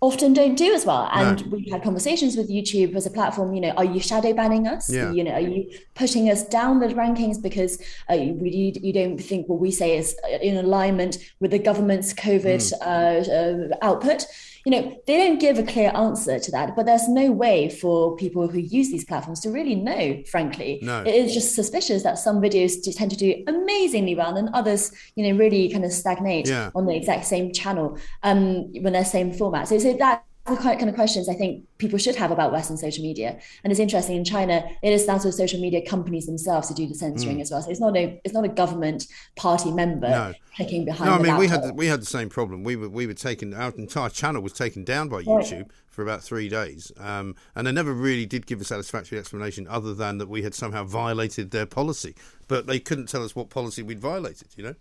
[0.00, 1.08] often don't do as well.
[1.12, 1.56] And No.
[1.56, 4.92] we've had conversations with YouTube as a platform, you know, are you shadow banning us?
[4.92, 5.10] Yeah.
[5.12, 9.18] You know, are you pushing us down the rankings because uh, you, you you don't
[9.18, 13.70] think what we say is uh, in alignment with the government's COVID Mm.
[13.72, 14.26] uh, uh, output?
[14.66, 18.16] You know, they don't give a clear answer to that, but there's no way for
[18.16, 20.80] people who use these platforms to really know, frankly.
[20.82, 21.02] No.
[21.02, 25.22] It is just suspicious that some videos tend to do amazingly well and others, you
[25.22, 26.72] know, really kind of stagnate Yeah.
[26.74, 29.68] on the exact same channel um, when they're same format.
[29.68, 32.76] So, so that the kind kind of questions I think people should have about Western
[32.76, 33.38] social media.
[33.64, 36.86] And it's interesting in China, it is down to social media companies themselves to do
[36.86, 37.42] the censoring Mm.
[37.42, 37.62] as well.
[37.62, 40.34] So it's not a it's not a government party member No.
[40.56, 41.10] clicking behind.
[41.10, 42.62] No, I mean we had the, we had the same problem.
[42.64, 45.26] We were we were taken our entire channel was taken down by Right.
[45.26, 49.66] YouTube for about three days, um, and they never really did give a satisfactory explanation
[49.68, 52.14] other than that we had somehow violated their policy.
[52.48, 54.48] But they couldn't tell us what policy we'd violated.
[54.56, 54.74] You know,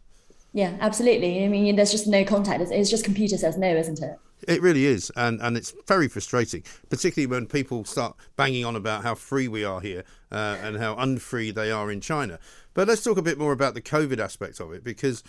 [0.52, 1.46] Yeah, absolutely.
[1.46, 2.62] I mean, there's just no contact.
[2.62, 4.18] It's, it's just computer says no, isn't it?
[4.48, 9.04] It really is, and and it's very frustrating, particularly when people start banging on about
[9.04, 12.40] how free we are here uh, and how unfree they are in China.
[12.74, 15.24] But let's talk a bit more about the COVID aspect of it, because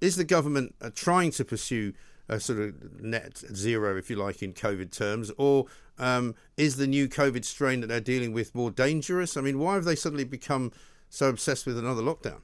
[0.00, 1.92] is the government uh, trying to pursue
[2.28, 5.66] a sort of net zero, if you like, in COVID terms, or
[5.98, 9.36] um, is the new COVID strain that they're dealing with more dangerous?
[9.36, 10.72] I mean, why have they suddenly become
[11.10, 12.40] so obsessed with another lockdown?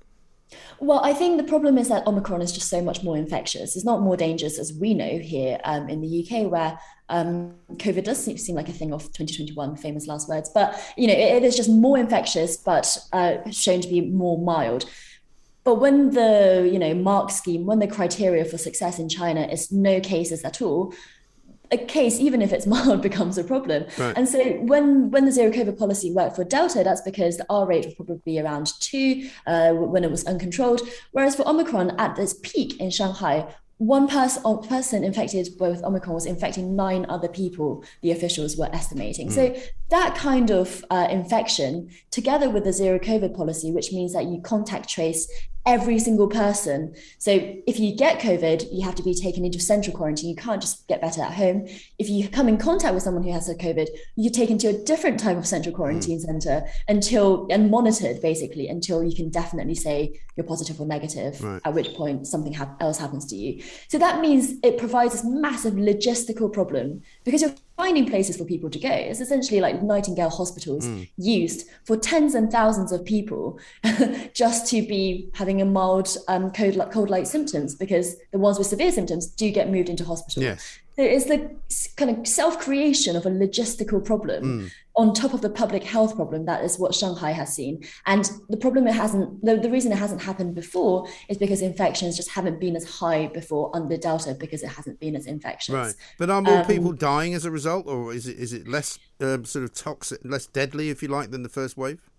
[0.80, 3.76] Well, I think the problem is that Omicron is just so much more infectious.
[3.76, 6.78] It's not more dangerous as we know here um, in the UK, where
[7.09, 10.51] um, COVID does seem, seem like a thing of 2021, famous last words.
[10.53, 14.38] But you know, it, it is just more infectious, but uh, shown to be more
[14.38, 14.86] mild.
[15.64, 19.70] But when the you know mark scheme, when the criteria for success in China is
[19.70, 20.94] no cases at all,
[21.70, 23.84] a case, even if it's mild, becomes a problem.
[23.98, 24.16] Right.
[24.16, 27.66] And so when when the zero COVID policy worked for Delta, that's because the R
[27.66, 30.82] rate was probably around two uh, when it was uncontrolled.
[31.12, 33.46] Whereas for Omicron, at its peak in Shanghai,
[33.78, 37.84] one person person infected with Omicron was infecting nine other people.
[38.02, 39.30] The officials were estimating.
[39.30, 39.62] So Mm.
[39.90, 44.40] that kind of uh, infection, together with the zero COVID policy, which means that you
[44.42, 45.30] contact trace
[45.68, 46.94] every single person.
[47.18, 47.30] So
[47.66, 50.30] if you get COVID, you have to be taken into central quarantine.
[50.30, 51.68] You can't just get better at home.
[51.98, 54.72] If you come in contact with someone who has a COVID, you're taken to a
[54.72, 56.22] different type of central quarantine mm.
[56.22, 61.42] center until and monitored basically until you can definitely say you're positive or negative.
[61.44, 61.60] Right.
[61.66, 63.62] At which point something ha- else happens to you.
[63.88, 68.70] So that means it provides this massive logistical problem because you're finding places for people
[68.70, 68.88] to go.
[68.88, 71.06] It's essentially like Nightingale hospitals mm.
[71.18, 73.58] used for tens and thousands of people
[74.32, 78.92] just to be having a mild um, cold, cold-like symptoms because the ones with severe
[78.92, 80.42] symptoms do get moved into hospital.
[80.42, 80.78] Yes.
[80.98, 81.50] There is the
[81.96, 84.70] kind of self-creation of a logistical problem mm.
[84.96, 87.84] on top of the public health problem that is what Shanghai has seen.
[88.06, 92.16] And the problem it hasn't, the, the reason it hasn't happened before is because infections
[92.16, 95.72] just haven't been as high before under Delta because it hasn't been as infectious.
[95.72, 95.94] Right.
[96.18, 98.98] But are more um, people dying as a result, or is it is it less
[99.20, 102.10] um, sort of toxic, less deadly, if you like, than the first wave?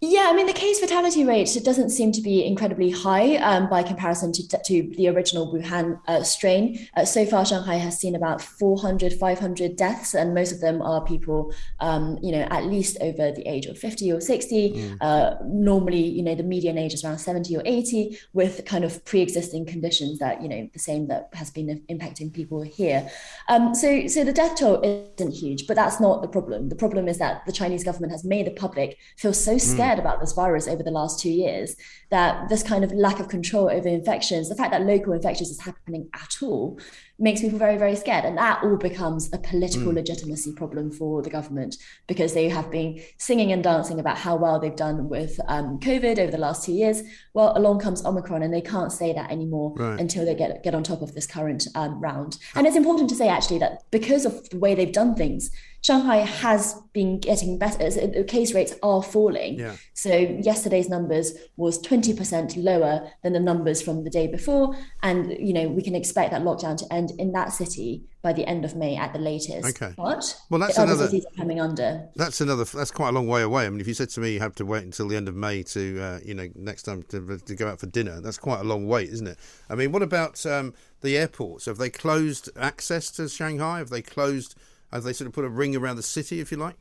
[0.00, 3.82] Yeah, I mean, the case fatality rate doesn't seem to be incredibly high um, by
[3.82, 6.86] comparison to, to the original Wuhan uh, strain.
[6.96, 11.04] Uh, so far, Shanghai has seen about 400, 500 deaths, and most of them are
[11.04, 14.70] people, um, you know, at least over the age of 50 or 60.
[14.70, 14.98] Mm.
[15.00, 19.04] Uh, normally, you know, the median age is around 70 or 80 with kind of
[19.04, 23.10] pre existing conditions that, you know, the same that has been impacting people here.
[23.48, 26.68] Um, so, so the death toll isn't huge, but that's not the problem.
[26.68, 29.86] The problem is that the Chinese government has made the public feel so scared.
[29.86, 31.76] Mm about this virus over the last two years
[32.10, 35.60] that this kind of lack of control over infections, the fact that local infections is
[35.60, 36.78] happening at all,
[37.18, 38.24] makes people very, very scared.
[38.24, 39.96] And that all becomes a political mm.
[39.96, 41.76] legitimacy problem for the government
[42.06, 46.18] because they have been singing and dancing about how well they've done with um, COVID
[46.18, 47.02] over the last two years.
[47.34, 49.98] Well, along comes Omicron, and they can't say that anymore right.
[49.98, 52.38] until they get, get on top of this current um, round.
[52.54, 55.50] And it's important to say, actually, that because of the way they've done things,
[55.80, 57.88] Shanghai has been getting better.
[57.88, 59.58] The case rates are falling.
[59.58, 59.76] Yeah.
[59.94, 64.76] So yesterday's numbers was 20% lower than the numbers from the day before.
[65.02, 68.46] And, you know, we can expect that lockdown to end in that city by the
[68.46, 69.68] end of May at the latest.
[69.68, 69.94] Okay.
[69.96, 72.08] But well, that's other another, cities are coming under.
[72.16, 72.64] That's another.
[72.64, 73.66] That's quite a long way away.
[73.66, 75.34] I mean, if you said to me you have to wait until the end of
[75.34, 78.60] May to, uh, you know, next time to, to go out for dinner, that's quite
[78.60, 79.38] a long wait, isn't it?
[79.68, 81.66] I mean, what about um, the airports?
[81.66, 83.78] Have they closed access to Shanghai?
[83.78, 84.54] Have they closed?
[84.92, 86.76] Have they sort of put a ring around the city, if you like?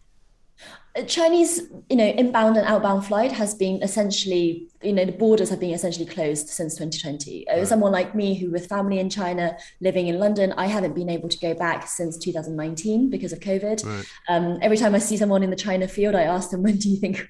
[1.06, 5.60] Chinese, you know, inbound and outbound flight has been essentially, you know, the borders have
[5.60, 7.46] been essentially closed since 2020.
[7.48, 7.68] Right.
[7.68, 11.30] Someone like me, who with family in China, living in London, I haven't been able
[11.30, 13.86] to go back since 2019 because of COVID.
[13.86, 14.06] Right.
[14.30, 16.90] Um, every time I see someone in the China field, I ask them, "When do
[16.90, 17.28] you think,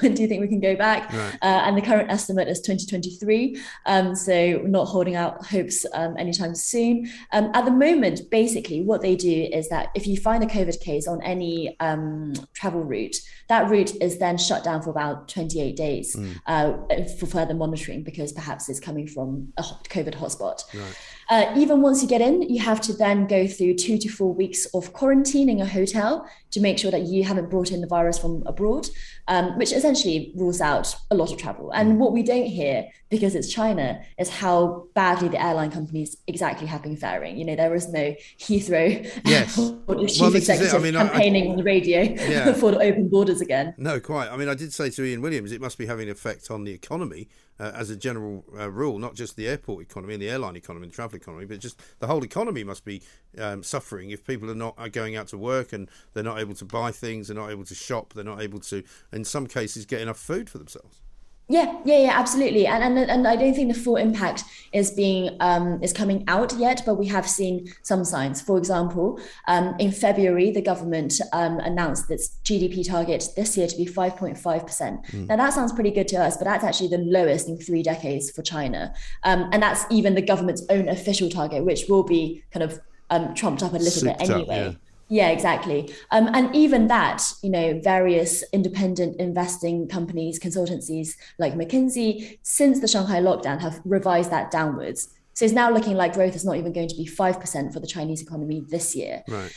[0.00, 1.34] when do you think we can go back?" Right.
[1.42, 3.60] Uh, and the current estimate is 2023.
[3.86, 7.10] Um, so not holding out hopes um, anytime soon.
[7.32, 10.80] Um, at the moment, basically, what they do is that if you find a COVID
[10.80, 13.20] case on any um, travel route route.
[13.48, 16.36] That route is then shut down for about 28 days mm.
[16.46, 20.62] uh, for further monitoring because perhaps it's coming from a COVID hotspot.
[20.74, 20.96] Right.
[21.30, 24.34] Uh, even once you get in, you have to then go through two to four
[24.34, 27.86] weeks of quarantine in a hotel to make sure that you haven't brought in the
[27.86, 28.88] virus from abroad,
[29.28, 31.70] um, which essentially rules out a lot of travel.
[31.70, 31.96] And mm.
[31.98, 36.82] what we don't hear, because it's China, is how badly the airline companies exactly have
[36.82, 37.36] been faring.
[37.36, 39.54] You know, there was no Heathrow yes.
[40.08, 42.52] chief well, executive I mean, campaigning I, I, on the radio yeah.
[42.54, 43.72] for the open borders again.
[43.78, 44.28] No, quite.
[44.28, 46.64] I mean, I did say to Ian Williams, it must be having an effect on
[46.64, 47.28] the economy
[47.60, 50.84] uh, as a general uh, rule, not just the airport economy and the airline economy
[50.84, 53.02] and the travel economy, but just the whole economy must be
[53.38, 56.54] um, suffering if people are not are going out to work and they're not able
[56.54, 58.82] to buy things, they're not able to shop, they're not able to,
[59.12, 61.02] in some cases, get enough food for themselves.
[61.50, 65.36] Yeah, yeah, yeah, absolutely, and and and I don't think the full impact is being
[65.40, 68.40] um, is coming out yet, but we have seen some signs.
[68.40, 73.76] For example, um, in February, the government um, announced its GDP target this year to
[73.76, 75.04] be five point five percent.
[75.10, 75.26] Hmm.
[75.26, 78.30] Now that sounds pretty good to us, but that's actually the lowest in three decades
[78.30, 78.94] for China,
[79.24, 83.34] um, and that's even the government's own official target, which will be kind of um,
[83.34, 84.66] trumped up a little Souped bit anyway.
[84.66, 84.78] Up, yeah.
[85.10, 85.92] Yeah, exactly.
[86.12, 92.86] Um, and even that, you know, various independent investing companies, consultancies like McKinsey, since the
[92.86, 95.08] Shanghai lockdown, have revised that downwards.
[95.34, 97.88] So it's now looking like growth is not even going to be 5% for the
[97.88, 99.24] Chinese economy this year.
[99.26, 99.52] Right.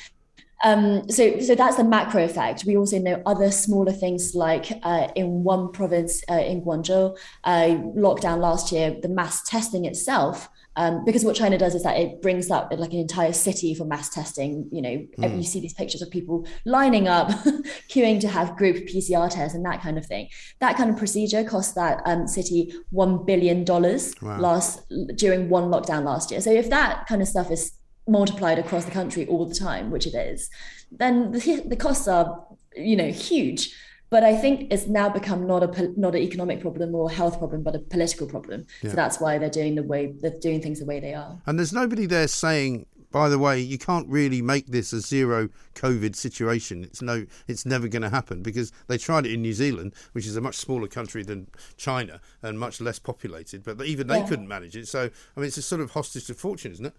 [0.63, 2.63] Um, so, so that's the macro effect.
[2.65, 7.67] We also know other smaller things like uh, in one province uh, in Guangzhou, uh,
[7.95, 12.21] lockdown last year, the mass testing itself um, because what China does is that it
[12.21, 14.67] brings up like an entire city for mass testing.
[14.71, 15.37] You know, mm.
[15.37, 17.29] you see these pictures of people lining up,
[17.89, 20.29] queuing to have group PCR tests and that kind of thing.
[20.59, 24.39] That kind of procedure cost that um, city one billion dollars wow.
[24.39, 24.81] last
[25.15, 26.41] during one lockdown last year.
[26.41, 27.73] So if that kind of stuff is
[28.07, 30.49] multiplied across the country all the time, which it is,
[30.91, 32.45] then the, the costs are
[32.75, 33.75] you know huge.
[34.13, 37.39] But I think it's now become not a not an economic problem or a health
[37.39, 38.67] problem, but a political problem.
[38.83, 38.91] Yeah.
[38.91, 41.41] So that's why they're doing the way they're doing things the way they are.
[41.47, 45.49] And there's nobody there saying, by the way, you can't really make this a zero
[45.73, 46.83] COVID situation.
[46.83, 50.27] It's no, it's never going to happen because they tried it in New Zealand, which
[50.27, 54.27] is a much smaller country than China and much less populated, but even they Yeah.
[54.27, 54.87] couldn't manage it.
[54.87, 56.93] So, I mean, it's a sort of hostage to fortune, isn't it?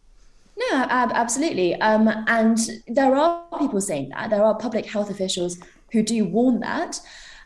[0.57, 1.75] No, ab- absolutely.
[1.81, 4.31] Um, and there are people saying that.
[4.31, 5.59] There are public health officials
[5.95, 7.01] who do warn that,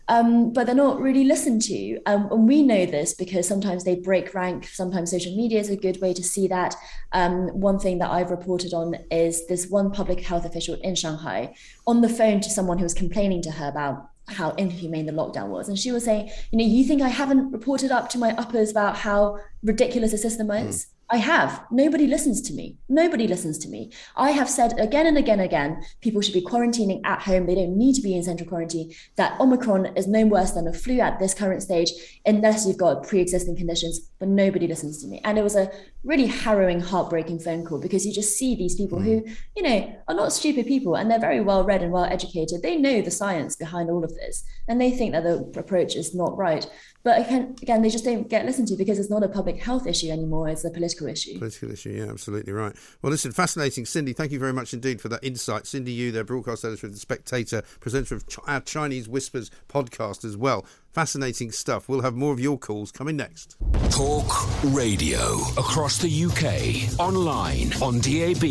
[0.09, 2.01] um, but they're not really listened to.
[2.07, 4.67] Um, and we know this because sometimes they break rank.
[4.67, 6.75] Sometimes social media is a good way to see that.
[7.13, 11.55] Um, one thing that I've reported on is this one public health official in Shanghai
[11.87, 15.49] on the phone to someone who was complaining to her about how inhumane the lockdown
[15.49, 15.69] was.
[15.69, 18.71] And she was saying, you know, you think I haven't reported up to my uppers
[18.71, 20.89] about how ridiculous the system is?
[21.11, 21.65] I have.
[21.71, 22.77] Nobody listens to me.
[22.89, 23.91] Nobody listens to me.
[24.15, 27.47] I have said again and again and again, people should be quarantining at home.
[27.47, 28.93] They don't need to be in central quarantine.
[29.17, 31.91] That Omicron is no worse than a flu at this current stage,
[32.27, 34.01] unless you've got pre-existing conditions.
[34.19, 35.23] But nobody listens to me.
[35.25, 35.71] And it was a
[36.05, 39.37] really harrowing, heartbreaking phone call because you just see these people who, mm.
[39.57, 42.63] you know, are not stupid people and they're very well read and well educated.
[42.63, 46.15] They know the science behind all of this, and they think that the approach is
[46.15, 46.69] not right.
[47.05, 49.87] But again, again, they just don't get listened to because it's not a public health
[49.87, 51.39] issue anymore; it's a political issue.
[51.39, 52.75] Political issue, yeah, absolutely right.
[53.03, 54.13] Well, listen, fascinating, Cindy.
[54.13, 55.67] Thank you very much indeed for that insight.
[55.67, 60.25] Cindy Yu, their broadcast editor of The Spectator, presenter of Ch- our Chinese Whispers podcast
[60.25, 60.67] as well.
[60.93, 61.89] Fascinating stuff.
[61.89, 63.57] We'll have more of your calls coming next.
[63.91, 64.27] Talk
[64.65, 68.43] radio across the UK, online, on DAB,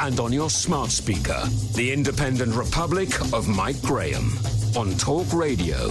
[0.00, 1.42] and on your smart speaker.
[1.74, 4.30] The Independent Republic of Mike Graham
[4.76, 5.90] on Talk Radio.